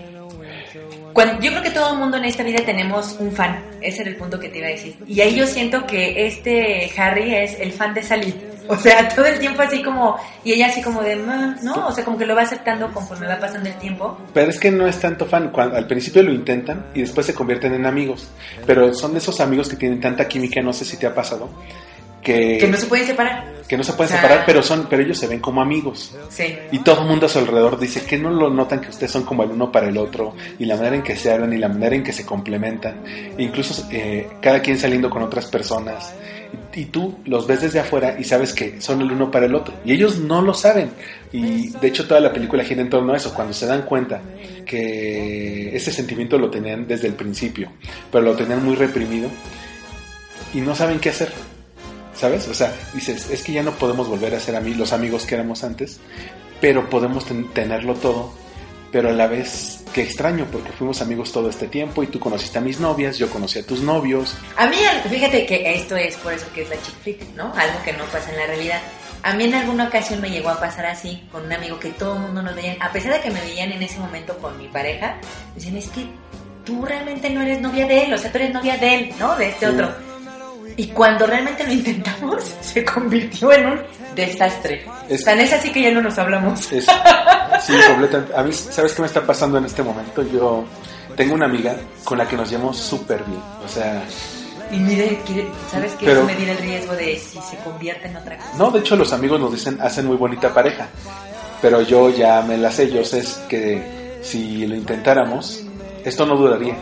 [1.13, 4.11] Cuando, yo creo que todo el mundo en esta vida tenemos un fan, ese era
[4.11, 4.99] el punto que te iba a decir.
[5.07, 8.35] Y ahí yo siento que este Harry es el fan de Sally.
[8.69, 10.17] O sea, todo el tiempo así como...
[10.45, 11.17] Y ella así como de...
[11.17, 11.87] ¿No?
[11.87, 14.19] O sea, como que lo va aceptando conforme va pasando el tiempo.
[14.35, 15.51] Pero es que no es tanto fan.
[15.51, 18.29] Cuando, al principio lo intentan y después se convierten en amigos.
[18.67, 21.49] Pero son de esos amigos que tienen tanta química, no sé si te ha pasado,
[22.27, 23.55] que, Que no se pueden separar.
[23.69, 26.13] que no se pueden O sea- separar, pero son, pero ellos se ven como amigos.
[26.29, 26.57] Sí.
[26.73, 29.23] Y todo el mundo a su alrededor dice que no lo notan que ustedes son
[29.25, 31.69] como el uno para el otro, y la manera en que se hablan y la
[31.69, 36.15] manera en que se complementan, e incluso eh, cada quien saliendo con otras personas.
[36.75, 39.55] Y, y tú los ves desde afuera y sabes que son el uno para el
[39.55, 39.75] otro.
[39.85, 40.91] Y ellos no lo saben.
[41.33, 44.21] Y de hecho toda la película gira en torno a eso, cuando se dan cuenta
[44.65, 47.71] que ese sentimiento lo tenían desde el principio,
[48.11, 49.29] pero lo tenían muy reprimido
[50.55, 51.33] y no saben qué hacer.
[52.19, 52.49] ¿Sabes?
[52.49, 55.35] O sea, dices, es que ya no podemos volver a ser amigos, los amigos que
[55.35, 56.01] éramos antes,
[56.61, 58.33] pero podemos ten- tenerlo todo,
[58.91, 62.57] pero a la vez que extraño, porque fuimos amigos todo este tiempo y tú conociste
[62.59, 64.35] a mis novias, yo conocí a tus novios.
[64.57, 64.77] A mí,
[65.11, 67.53] fíjate que esto es por eso que es la chick flick, ¿no?
[67.55, 68.81] Algo que no pasa en la realidad.
[69.23, 72.15] A mí en alguna ocasión me llegó a pasar así con un amigo que todo
[72.15, 74.69] el mundo nos veían, a pesar de que me veían en ese momento con mi
[74.69, 75.17] pareja,
[75.51, 76.07] me decían, es que
[76.65, 79.37] tú realmente no eres novia de él, o sea, tú eres novia de él, ¿no?
[79.37, 79.73] De este Sí.
[79.73, 80.06] otro.
[80.77, 83.81] Y cuando realmente lo intentamos, se convirtió en un
[84.15, 84.85] desastre.
[85.09, 86.71] Es- Tan es así que ya no nos hablamos.
[86.73, 86.85] Es,
[87.65, 88.35] sí, completamente.
[88.37, 90.23] A mí, ¿sabes qué me está pasando en este momento?
[90.23, 90.65] Yo
[91.17, 91.75] tengo una amiga
[92.05, 93.41] con la que nos llevamos súper bien.
[93.65, 94.03] O sea,
[94.71, 95.19] Y mire,
[95.71, 96.07] ¿sabes qué?
[96.07, 98.51] Pero- es medir el riesgo de si se convierte en otra cosa.
[98.59, 100.89] no, de hecho los amigos nos dicen, hacen muy bonita pareja.
[101.63, 105.63] Pero yo ya me la sé, yo sé que si lo intentáramos,
[106.05, 106.77] esto no duraría.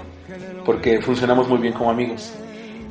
[0.64, 2.32] Porque funcionamos muy bien como amigos.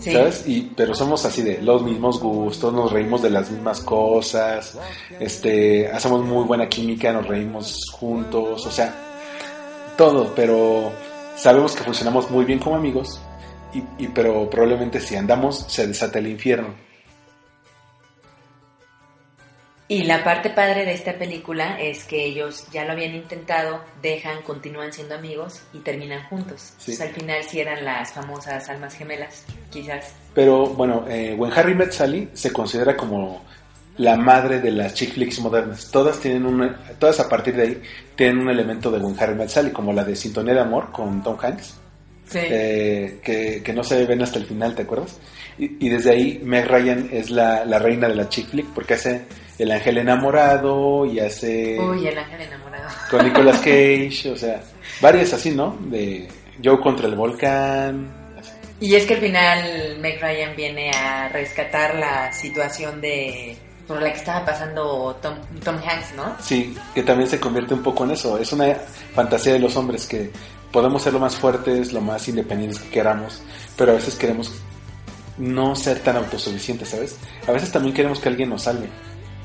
[0.04, 0.12] Sí.
[0.12, 0.43] ¿Sabes?
[0.47, 4.78] Y, pero somos así de los mismos gustos, nos reímos de las mismas cosas,
[5.20, 8.93] este, hacemos muy buena química, nos reímos juntos, o sea,
[9.97, 10.91] todo, pero
[11.38, 13.20] sabemos que funcionamos muy bien como amigos,
[13.74, 16.70] y, y- pero probablemente si andamos se desata el infierno.
[19.94, 24.41] Y la parte padre de esta película es que ellos ya lo habían intentado, dejan,
[24.41, 26.74] continúan siendo amigos y terminan juntos.
[26.80, 26.94] Sí.
[26.94, 30.16] Entonces, al final sí eran las famosas almas gemelas, quizás.
[30.34, 33.46] Pero bueno, eh, When Harry Met Sally se considera como
[33.98, 35.91] la madre de las chick flicks modernas.
[35.91, 37.82] Todas tienen un, todas a partir de ahí
[38.16, 41.22] tienen un elemento de When Harry Met Sally, como la de Sintonía de Amor con
[41.22, 41.76] Tom Hanks.
[42.26, 42.39] Sí.
[42.41, 45.20] eh, que, que no se ven hasta el final, ¿te acuerdas?
[45.60, 48.96] Y, y desde ahí Meg Ryan es la, la reina de la chick flick porque
[48.96, 49.22] hace
[49.64, 52.89] El Ángel Enamorado y hace Uy, el ángel enamorado.
[53.09, 54.61] con Nicolas Cage, o sea,
[54.99, 55.78] varias así, ¿no?
[55.86, 56.28] De
[56.61, 58.11] Joe contra el volcán.
[58.82, 63.55] Y es que al final Meg Ryan viene a rescatar la situación de
[63.88, 66.36] por la que estaba pasando Tom, Tom Hanks, ¿no?
[66.41, 68.38] Sí, que también se convierte un poco en eso.
[68.38, 68.76] Es una
[69.16, 70.30] fantasía de los hombres que
[70.74, 73.41] podemos ser lo más fuertes, lo más independientes que queramos,
[73.78, 74.51] pero a veces queremos
[75.38, 77.16] no ser tan autosuficientes, ¿sabes?
[77.47, 78.89] A veces también queremos que alguien nos salve.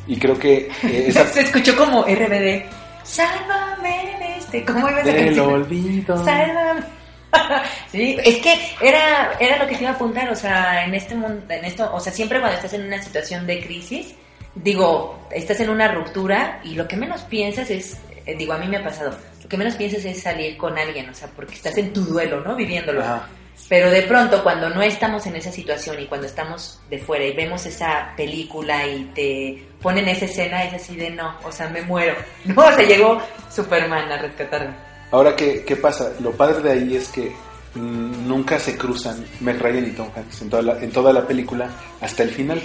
[0.09, 2.65] Y creo que eh, esa Se escuchó como RBD.
[3.05, 4.65] Sálvame de este.
[4.65, 5.53] ¿Cómo iba esa del canción?
[5.53, 6.25] olvido.
[6.25, 6.81] Sálvame.
[7.93, 11.15] Sí, es que era, era lo que te iba a apuntar, o sea, en este
[11.15, 14.15] mundo, en esto, o sea, siempre cuando estás en una situación de crisis,
[14.55, 18.67] digo, estás en una ruptura y lo que menos piensas es, eh, digo, a mí
[18.67, 21.77] me ha pasado, lo que menos piensas es salir con alguien, o sea, porque estás
[21.77, 22.57] en tu duelo, ¿no?
[22.57, 23.03] Viviéndolo.
[23.03, 23.29] Ajá.
[23.69, 27.35] Pero de pronto, cuando no estamos en esa situación y cuando estamos de fuera y
[27.35, 31.83] vemos esa película y te ponen esa escena, es así de no, o sea, me
[31.83, 32.15] muero.
[32.45, 33.19] No, o sea, llegó
[33.51, 34.75] Superman a rescatarme.
[35.11, 36.13] Ahora, ¿qué, ¿qué pasa?
[36.21, 37.33] Lo padre de ahí es que
[37.75, 41.27] mm, nunca se cruzan Meg Ryan y Tom Hanks en toda, la, en toda la
[41.27, 41.71] película
[42.01, 42.61] hasta el final.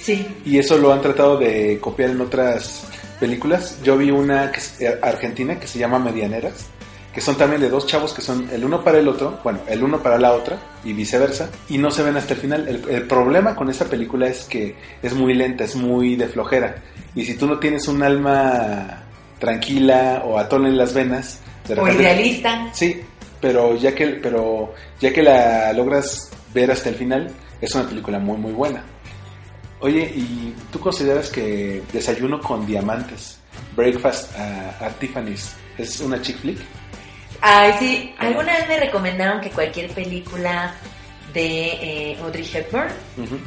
[0.00, 0.26] Sí.
[0.44, 2.86] Y eso lo han tratado de copiar en otras
[3.18, 3.78] películas.
[3.82, 6.66] Yo vi una que es eh, argentina que se llama Medianeras,
[7.12, 9.82] que son también de dos chavos que son el uno para el otro, bueno, el
[9.82, 12.68] uno para la otra y viceversa, y no se ven hasta el final.
[12.68, 16.76] El, el problema con esta película es que es muy lenta, es muy de flojera.
[17.14, 19.04] Y si tú no tienes un alma
[19.38, 22.68] tranquila o atole en las venas, de O idealista.
[22.72, 23.00] Sí,
[23.40, 27.30] pero ya que, pero ya que la logras ver hasta el final,
[27.60, 28.84] es una película muy muy buena.
[29.80, 33.38] Oye, ¿y tú consideras que Desayuno con Diamantes,
[33.76, 36.58] Breakfast uh, at Tiffany's, es una chick flick?
[37.40, 38.14] Ay, sí.
[38.18, 40.74] Alguna vez me recomendaron que cualquier película
[41.32, 42.88] de eh, Audrey Hepburn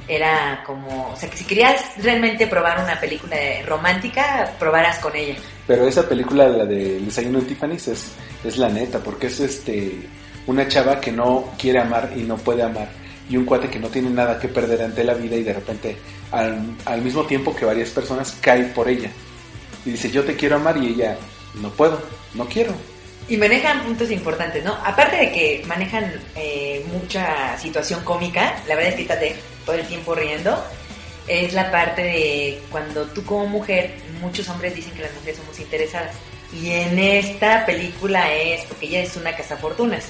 [0.07, 5.15] era como, o sea, que si querías realmente probar una película de- romántica, probaras con
[5.15, 5.35] ella.
[5.67, 8.11] Pero esa película, la de Desayuno en Tiffany's, es,
[8.43, 10.07] es la neta, porque es este
[10.47, 12.87] una chava que no quiere amar y no puede amar,
[13.29, 15.97] y un cuate que no tiene nada que perder ante la vida y de repente,
[16.31, 19.09] al, al mismo tiempo que varias personas, cae por ella.
[19.85, 21.17] Y dice, yo te quiero amar y ella,
[21.55, 21.99] no puedo,
[22.35, 22.73] no quiero.
[23.31, 24.73] Y manejan puntos importantes, ¿no?
[24.83, 29.19] Aparte de que manejan eh, mucha situación cómica, la verdad es que estás
[29.65, 30.61] todo el tiempo riendo,
[31.29, 35.57] es la parte de cuando tú como mujer, muchos hombres dicen que las mujeres somos
[35.61, 36.13] interesadas.
[36.51, 40.09] Y en esta película es, porque ella es una cazafortunas,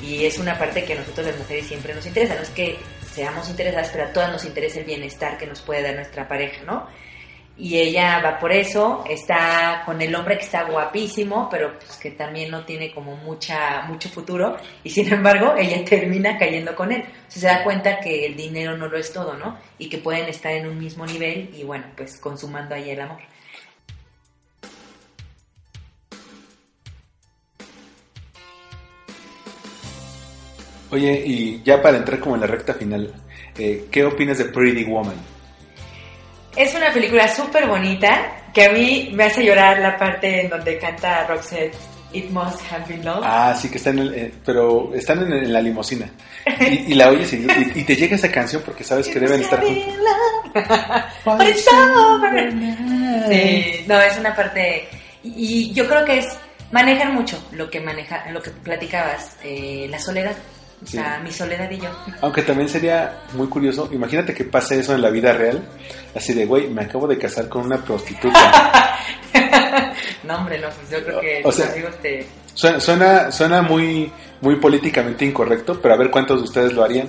[0.00, 2.78] y es una parte que a nosotros las mujeres siempre nos interesa, no es que
[3.12, 6.62] seamos interesadas, pero a todas nos interesa el bienestar que nos puede dar nuestra pareja,
[6.64, 6.86] ¿no?
[7.62, 12.10] Y ella va por eso, está con el hombre que está guapísimo, pero pues que
[12.10, 17.04] también no tiene como mucha mucho futuro, y sin embargo ella termina cayendo con él.
[17.28, 19.56] Se da cuenta que el dinero no lo es todo, ¿no?
[19.78, 23.20] Y que pueden estar en un mismo nivel y bueno, pues consumando ahí el amor.
[30.90, 33.14] Oye, y ya para entrar como en la recta final,
[33.56, 35.31] eh, ¿qué opinas de Pretty Woman?
[36.56, 40.78] Es una película súper bonita que a mí me hace llorar la parte en donde
[40.78, 41.74] canta Roxette
[42.12, 43.22] It Must Have Been Love.
[43.24, 46.10] Ah, sí, que están en el, eh, pero están en, en la limusina.
[46.60, 49.40] Y, y la oyes y, y- y te llega esa canción porque sabes que deben
[49.40, 49.94] estar juntos.
[51.24, 52.52] But it's over.
[53.30, 54.88] Sí, no, es una parte.
[55.22, 56.26] Y, y yo creo que es.
[56.72, 60.34] Manejan mucho lo que maneja, lo que platicabas, eh, la soledad.
[60.82, 61.90] O sea, mi soledad y yo.
[62.22, 65.62] Aunque también sería muy curioso, imagínate que pase eso en la vida real,
[66.14, 68.98] así de, güey, me acabo de casar con una prostituta.
[70.24, 72.26] no, hombre, no, pues yo creo que O sea, amigos te.
[72.54, 77.08] Suena, suena, suena muy, muy políticamente incorrecto, pero a ver cuántos de ustedes lo harían.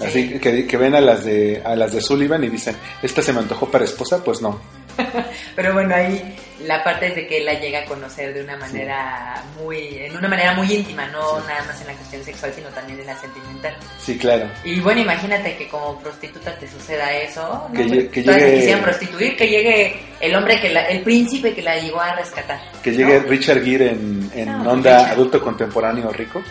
[0.00, 3.34] Así que, que ven a las de a las de Sullivan y dicen, esta se
[3.34, 4.58] me antojó para esposa, pues no.
[5.56, 8.56] Pero bueno, ahí la parte es de que él la llega a conocer de una
[8.56, 12.68] manera muy, en una manera muy íntima, no nada más en la cuestión sexual, sino
[12.68, 13.74] también en la sentimental.
[13.98, 14.46] Sí, claro.
[14.64, 17.72] Y bueno, imagínate que como prostituta te suceda eso, ¿no?
[17.74, 22.00] Que llegue- quisieran prostituir, que llegue el hombre que la, el príncipe que la llegó
[22.00, 22.60] a rescatar.
[22.82, 23.20] Que llegue.
[23.20, 25.12] Richard Gere en, en No, onda Richard.
[25.12, 26.42] adulto contemporáneo rico.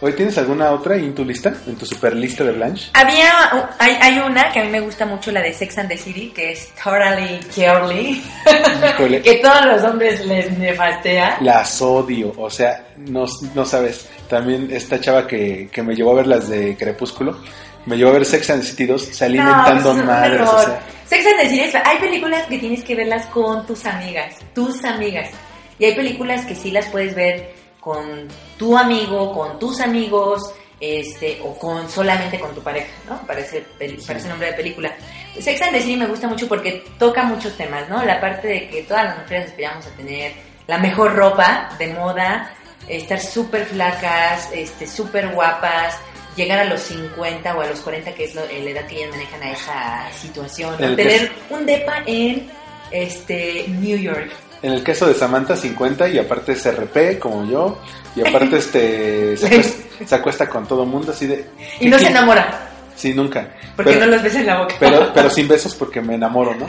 [0.00, 1.54] Oye, ¿tienes alguna otra en tu lista?
[1.66, 2.90] ¿En tu super lista de Blanche?
[2.92, 3.30] Había,
[3.78, 6.32] hay, hay una que a mí me gusta mucho, la de Sex and the City,
[6.34, 11.38] que es Totally Híjole, que todos los hombres les nefastea.
[11.40, 12.32] las odio.
[12.36, 13.24] O sea, no,
[13.54, 14.06] no sabes.
[14.28, 17.38] También esta chava que, que me llevó a ver las de Crepúsculo,
[17.86, 20.06] me llevó a ver Sex and the City 2, salí No, inventando pues es un
[20.06, 20.40] madres.
[20.42, 23.86] O sea, Sex and the City, es- hay películas que tienes que verlas con tus
[23.86, 25.30] amigas, tus amigas.
[25.78, 27.54] Y hay películas que sí las puedes ver
[27.86, 28.26] con
[28.58, 33.24] tu amigo, con tus amigos, este, o con solamente con tu pareja, ¿no?
[33.24, 34.92] Parece, peli- parece nombre de película.
[35.38, 38.02] Sex and the City me gusta mucho porque toca muchos temas, ¿no?
[38.04, 40.32] La parte de que todas las mujeres aspiramos a tener
[40.66, 42.52] la mejor ropa de moda,
[42.88, 45.96] estar súper flacas, este, súper guapas,
[46.34, 49.10] llegar a los 50 o a los 40, que es lo- la edad que ellas
[49.12, 52.50] manejan a esa situación, tener un depa en
[52.90, 54.32] este New York.
[54.66, 57.78] En el caso de Samantha, 50 y aparte es RP, como yo.
[58.16, 61.46] Y aparte este se, acuesta, se acuesta con todo mundo así de...
[61.80, 63.48] Y no se enamora, Sí, nunca.
[63.76, 64.74] porque pero, no los ves en la boca.
[64.80, 66.66] pero, pero sin besos porque me enamoro, ¿no?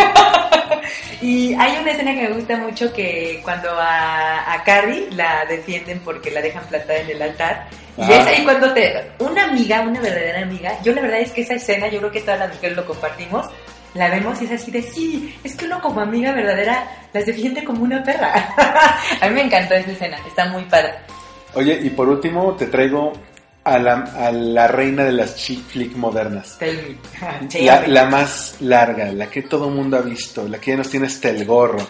[1.22, 6.00] Y hay una escena que me gusta mucho que cuando a, a Carrie la defienden
[6.02, 7.68] porque la dejan plantada en el altar.
[7.98, 9.12] Y es ahí cuando te...
[9.18, 12.22] Una amiga, una verdadera amiga, yo la verdad es que esa escena, yo creo que
[12.22, 13.48] todas las mujeres lo compartimos,
[13.94, 17.64] la vemos y es así de, sí, es que uno como amiga verdadera las defiende
[17.64, 18.34] como una perra.
[19.22, 20.94] a mí me encantó esa escena, está muy padre.
[21.54, 23.14] Oye, y por último te traigo
[23.64, 26.58] a la, a la reina de las chick flick modernas.
[26.58, 27.50] Tell me.
[27.50, 30.78] Sí, La, la más larga, la que todo el mundo ha visto, la que ya
[30.78, 31.86] nos tiene hasta el gorro.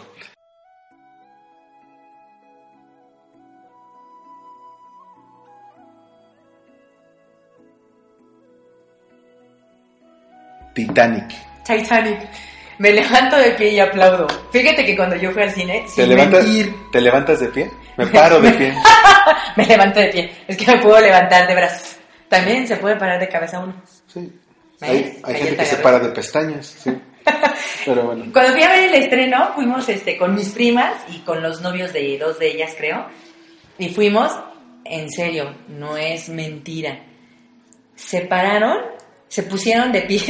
[10.73, 11.46] Titanic.
[11.67, 12.19] Titanic.
[12.79, 14.27] Me levanto de pie y aplaudo.
[14.51, 17.71] Fíjate que cuando yo fui al cine, ¿Te sin levantas, mentir, ¿Te levantas de pie?
[17.97, 18.73] Me paro de pie.
[19.57, 20.31] me levanto de pie.
[20.47, 21.95] Es que me puedo levantar de brazos.
[22.29, 23.73] También se puede parar de cabeza uno.
[24.05, 24.31] Sí.
[24.79, 25.17] ¿Ves?
[25.23, 26.95] Hay, gente te que se para de pestañas, sí.
[27.85, 28.25] Pero bueno.
[28.31, 31.91] Cuando fui a ver el estreno, fuimos este, con mis primas y con los novios
[31.91, 33.07] de dos de ellas, creo.
[33.79, 34.31] Y fuimos,
[34.85, 36.99] en serio, no es mentira.
[37.95, 38.77] Se pararon,
[39.27, 40.21] se pusieron de pie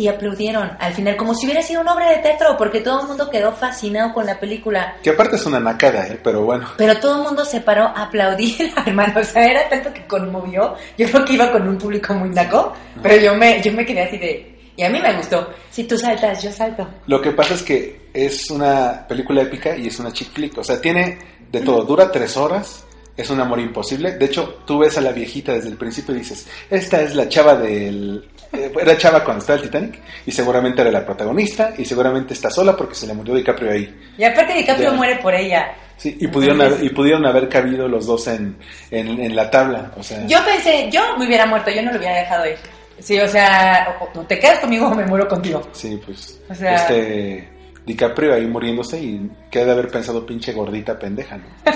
[0.00, 3.08] y aplaudieron al final, como si hubiera sido una obra de teatro, porque todo el
[3.08, 4.96] mundo quedó fascinado con la película.
[5.02, 6.18] Que aparte es una nacada, ¿eh?
[6.24, 6.68] Pero bueno.
[6.78, 9.20] Pero todo el mundo se paró a aplaudir, hermano.
[9.20, 10.74] O sea, era tanto que conmovió.
[10.96, 12.72] Yo creo que iba con un público muy naco,
[13.02, 14.72] pero yo me, yo me quedé así de...
[14.74, 15.50] Y a mí me gustó.
[15.68, 16.88] Si tú saltas, yo salto.
[17.06, 20.56] Lo que pasa es que es una película épica y es una chick flick.
[20.56, 21.18] O sea, tiene
[21.52, 21.84] de todo.
[21.84, 22.86] Dura tres horas.
[23.14, 24.12] Es un amor imposible.
[24.12, 27.28] De hecho, tú ves a la viejita desde el principio y dices, esta es la
[27.28, 28.26] chava del...
[28.52, 32.50] eh, Era chava cuando estaba el Titanic y seguramente era la protagonista y seguramente está
[32.50, 34.12] sola porque se le murió DiCaprio ahí.
[34.18, 34.96] Y aparte DiCaprio Ya.
[34.96, 35.72] muere por ella.
[35.96, 38.56] Sí, y pudieron, Entonces- haber, y pudieron haber cabido los dos en,
[38.90, 39.92] en, en la tabla.
[39.96, 42.56] O sea, Yo pensé, yo me hubiera muerto, yo no lo hubiera dejado ir.
[42.98, 45.62] Sí, o sea, o- o te quedas conmigo o me muero contigo.
[45.72, 46.40] sí, pues.
[46.48, 47.48] O sea- Este.
[47.86, 51.44] DiCaprio ahí muriéndose y que ha de haber pensado pinche gordita pendeja, ¿no?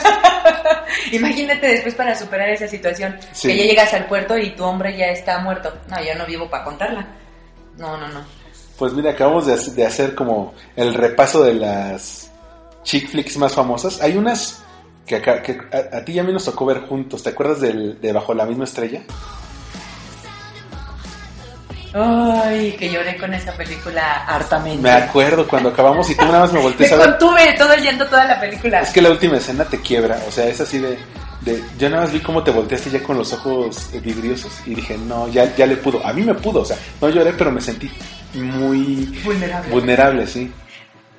[1.12, 3.48] Imagínate después para superar esa situación, Sí.
[3.48, 5.72] que ya llegas al puerto y tu hombre ya está muerto.
[5.88, 7.06] No, yo no vivo para contarla.
[7.76, 8.20] No, no, no.
[8.78, 12.30] Pues mira, acabamos de, hac- de hacer como el repaso de las
[12.82, 14.00] chick flicks más famosas.
[14.02, 14.62] Hay unas
[15.06, 17.22] que, acá, que a, a ti y a mí nos tocó ver juntos.
[17.22, 19.02] ¿Te acuerdas del, de Bajo la misma estrella?
[21.96, 24.82] Ay, que lloré con esa película hartamente.
[24.82, 27.10] Me acuerdo cuando acabamos y tú nada más me volteas a ver.
[27.10, 28.80] contuve todo llanto toda la película.
[28.80, 30.98] Es que la última escena te quiebra, o sea, es así de,
[31.42, 34.74] de- yo nada más vi cómo te volteaste ya con los ojos eh, vidriosos y
[34.74, 37.52] dije, no, ya, ya le pudo, a mí me pudo, o sea, no lloré, pero
[37.52, 37.88] me sentí
[38.34, 39.70] muy Vulnerable.
[39.70, 40.52] vulnerable, sí.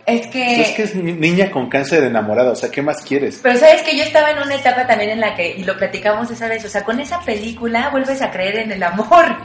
[0.05, 0.61] Es que...
[0.61, 3.39] Es que es ni- niña con cáncer enamorada, o sea, ¿qué más quieres?
[3.41, 6.29] Pero sabes que yo estaba en una etapa también en la que, y lo platicamos
[6.29, 9.37] esa vez, o sea, con esa película vuelves a creer en el amor.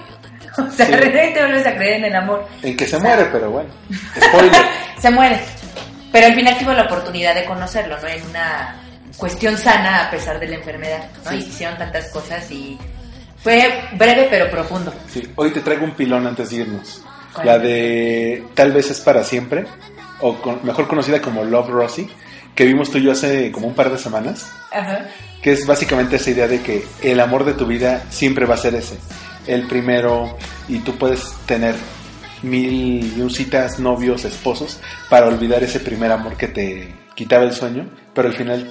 [0.58, 0.92] O sea, Sí.
[0.92, 2.46] realmente vuelves a creer en el amor.
[2.62, 3.70] En que se O sea, muere, pero bueno,
[4.28, 4.62] spoiler.
[5.00, 5.40] Se muere.
[6.12, 8.06] Pero al final tuvo la oportunidad de conocerlo, ¿no?
[8.08, 8.76] En una
[9.16, 11.30] cuestión sana a pesar de la enfermedad, ¿no?
[11.30, 11.36] Sí.
[11.36, 12.78] Y hicieron tantas cosas y
[13.42, 14.92] fue breve pero profundo.
[15.08, 17.02] Sí, hoy te traigo un pilón antes de irnos.
[17.32, 17.46] ¿Cuál?
[17.46, 19.64] La de Tal vez es para siempre,
[20.20, 22.08] o con- mejor conocida como Love Rosie,
[22.54, 24.50] que vimos tú y yo hace como un par de semanas.
[24.72, 25.06] Ajá.
[25.42, 28.58] que es básicamente esa idea de que el amor de tu vida siempre va a
[28.58, 28.98] ser ese,
[29.50, 30.36] el primero,
[30.68, 31.74] y tú puedes tener
[32.42, 37.90] mil y citas, novios, esposos, para olvidar ese primer amor que te quitaba el sueño,
[38.14, 38.70] pero al final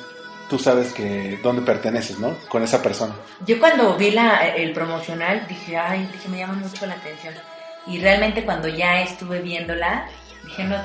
[0.49, 2.35] tú sabes que dónde perteneces, ¿no?
[2.47, 3.13] Con esa persona.
[3.45, 7.33] Yo cuando vi la, el promocional dije, ay, dije, me llama mucho la atención.
[7.85, 10.07] Y realmente cuando ya estuve viéndola,
[10.45, 10.77] dije, no,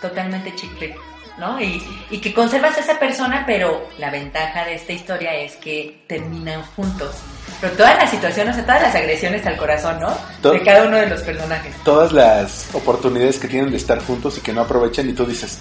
[0.00, 0.96] totalmente chick flick,
[1.38, 1.60] ¿no?
[1.60, 6.04] Y, y que conservas a esa persona, pero la ventaja de esta historia es que
[6.06, 7.16] terminan juntos.
[7.60, 10.50] Pero todas las situaciones, o sea, todas las agresiones al corazón, ¿no?
[10.50, 11.74] De cada uno de los personajes.
[11.84, 15.58] Todas las oportunidades que tienen de estar juntos y que no aprovechan y tú dices,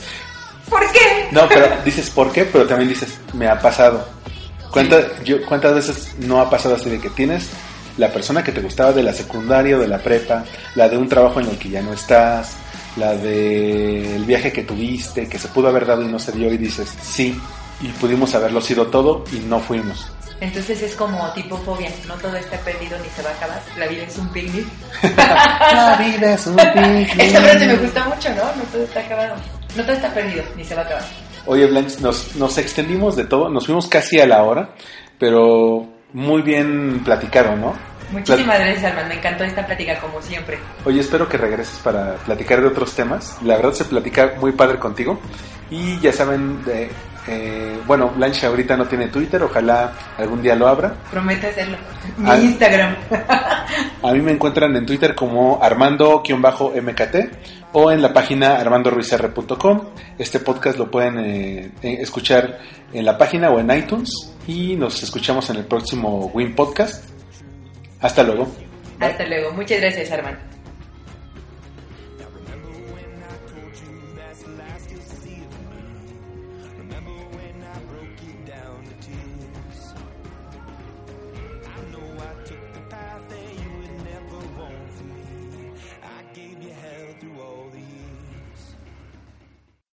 [0.69, 1.27] ¿Por qué?
[1.31, 2.45] no, pero dices, ¿por qué?
[2.45, 4.07] Pero también dices, me ha pasado.
[4.71, 7.49] ¿Cuántas, yo, ¿Cuántas veces no ha pasado así de que tienes
[7.97, 10.43] la persona que te gustaba de la secundaria o de la prepa,
[10.75, 12.57] la de un trabajo en el que ya no estás,
[12.95, 16.57] la del viaje que tuviste, que se pudo haber dado y no se dio y
[16.57, 17.39] dices, sí,
[17.81, 20.11] y pudimos haberlo sido todo y no fuimos.
[20.39, 23.87] Entonces es como tipo fobia, no todo está perdido ni se va a acabar, la
[23.87, 24.67] vida es un picnic.
[25.17, 27.19] La vida es un picnic.
[27.19, 28.43] Esta frase me gusta mucho, ¿no?
[28.55, 29.35] No todo está acabado,
[29.75, 31.03] no todo está perdido ni se va a acabar.
[31.47, 34.75] Oye, Blanche, nos, nos extendimos de todo, nos fuimos casi a la hora,
[35.17, 37.73] pero muy bien platicado, ¿no?
[38.11, 39.09] Muchísimas gracias, Armand.
[39.09, 40.57] Me encantó esta plática, como siempre.
[40.85, 43.37] Oye, espero que regreses para platicar de otros temas.
[43.41, 45.19] La verdad se platica muy padre contigo.
[45.69, 46.89] Y ya saben, de,
[47.27, 50.93] eh, bueno, Blanche ahorita no tiene Twitter, ojalá algún día lo abra.
[51.11, 51.77] Prometo hacerlo.
[52.17, 52.37] Mi Ah.
[52.39, 52.95] Instagram.
[54.03, 57.15] A mí me encuentran en Twitter como armando-mkt
[57.73, 59.81] o en la página armandoruizr.com.
[60.17, 62.59] Este podcast lo pueden eh, eh, escuchar
[62.93, 64.09] en la página o en iTunes.
[64.47, 67.09] Y nos escuchamos en el próximo Win Podcast.
[67.99, 68.47] Hasta luego.
[68.99, 69.51] Hasta luego.
[69.51, 70.37] Muchas gracias, Armand.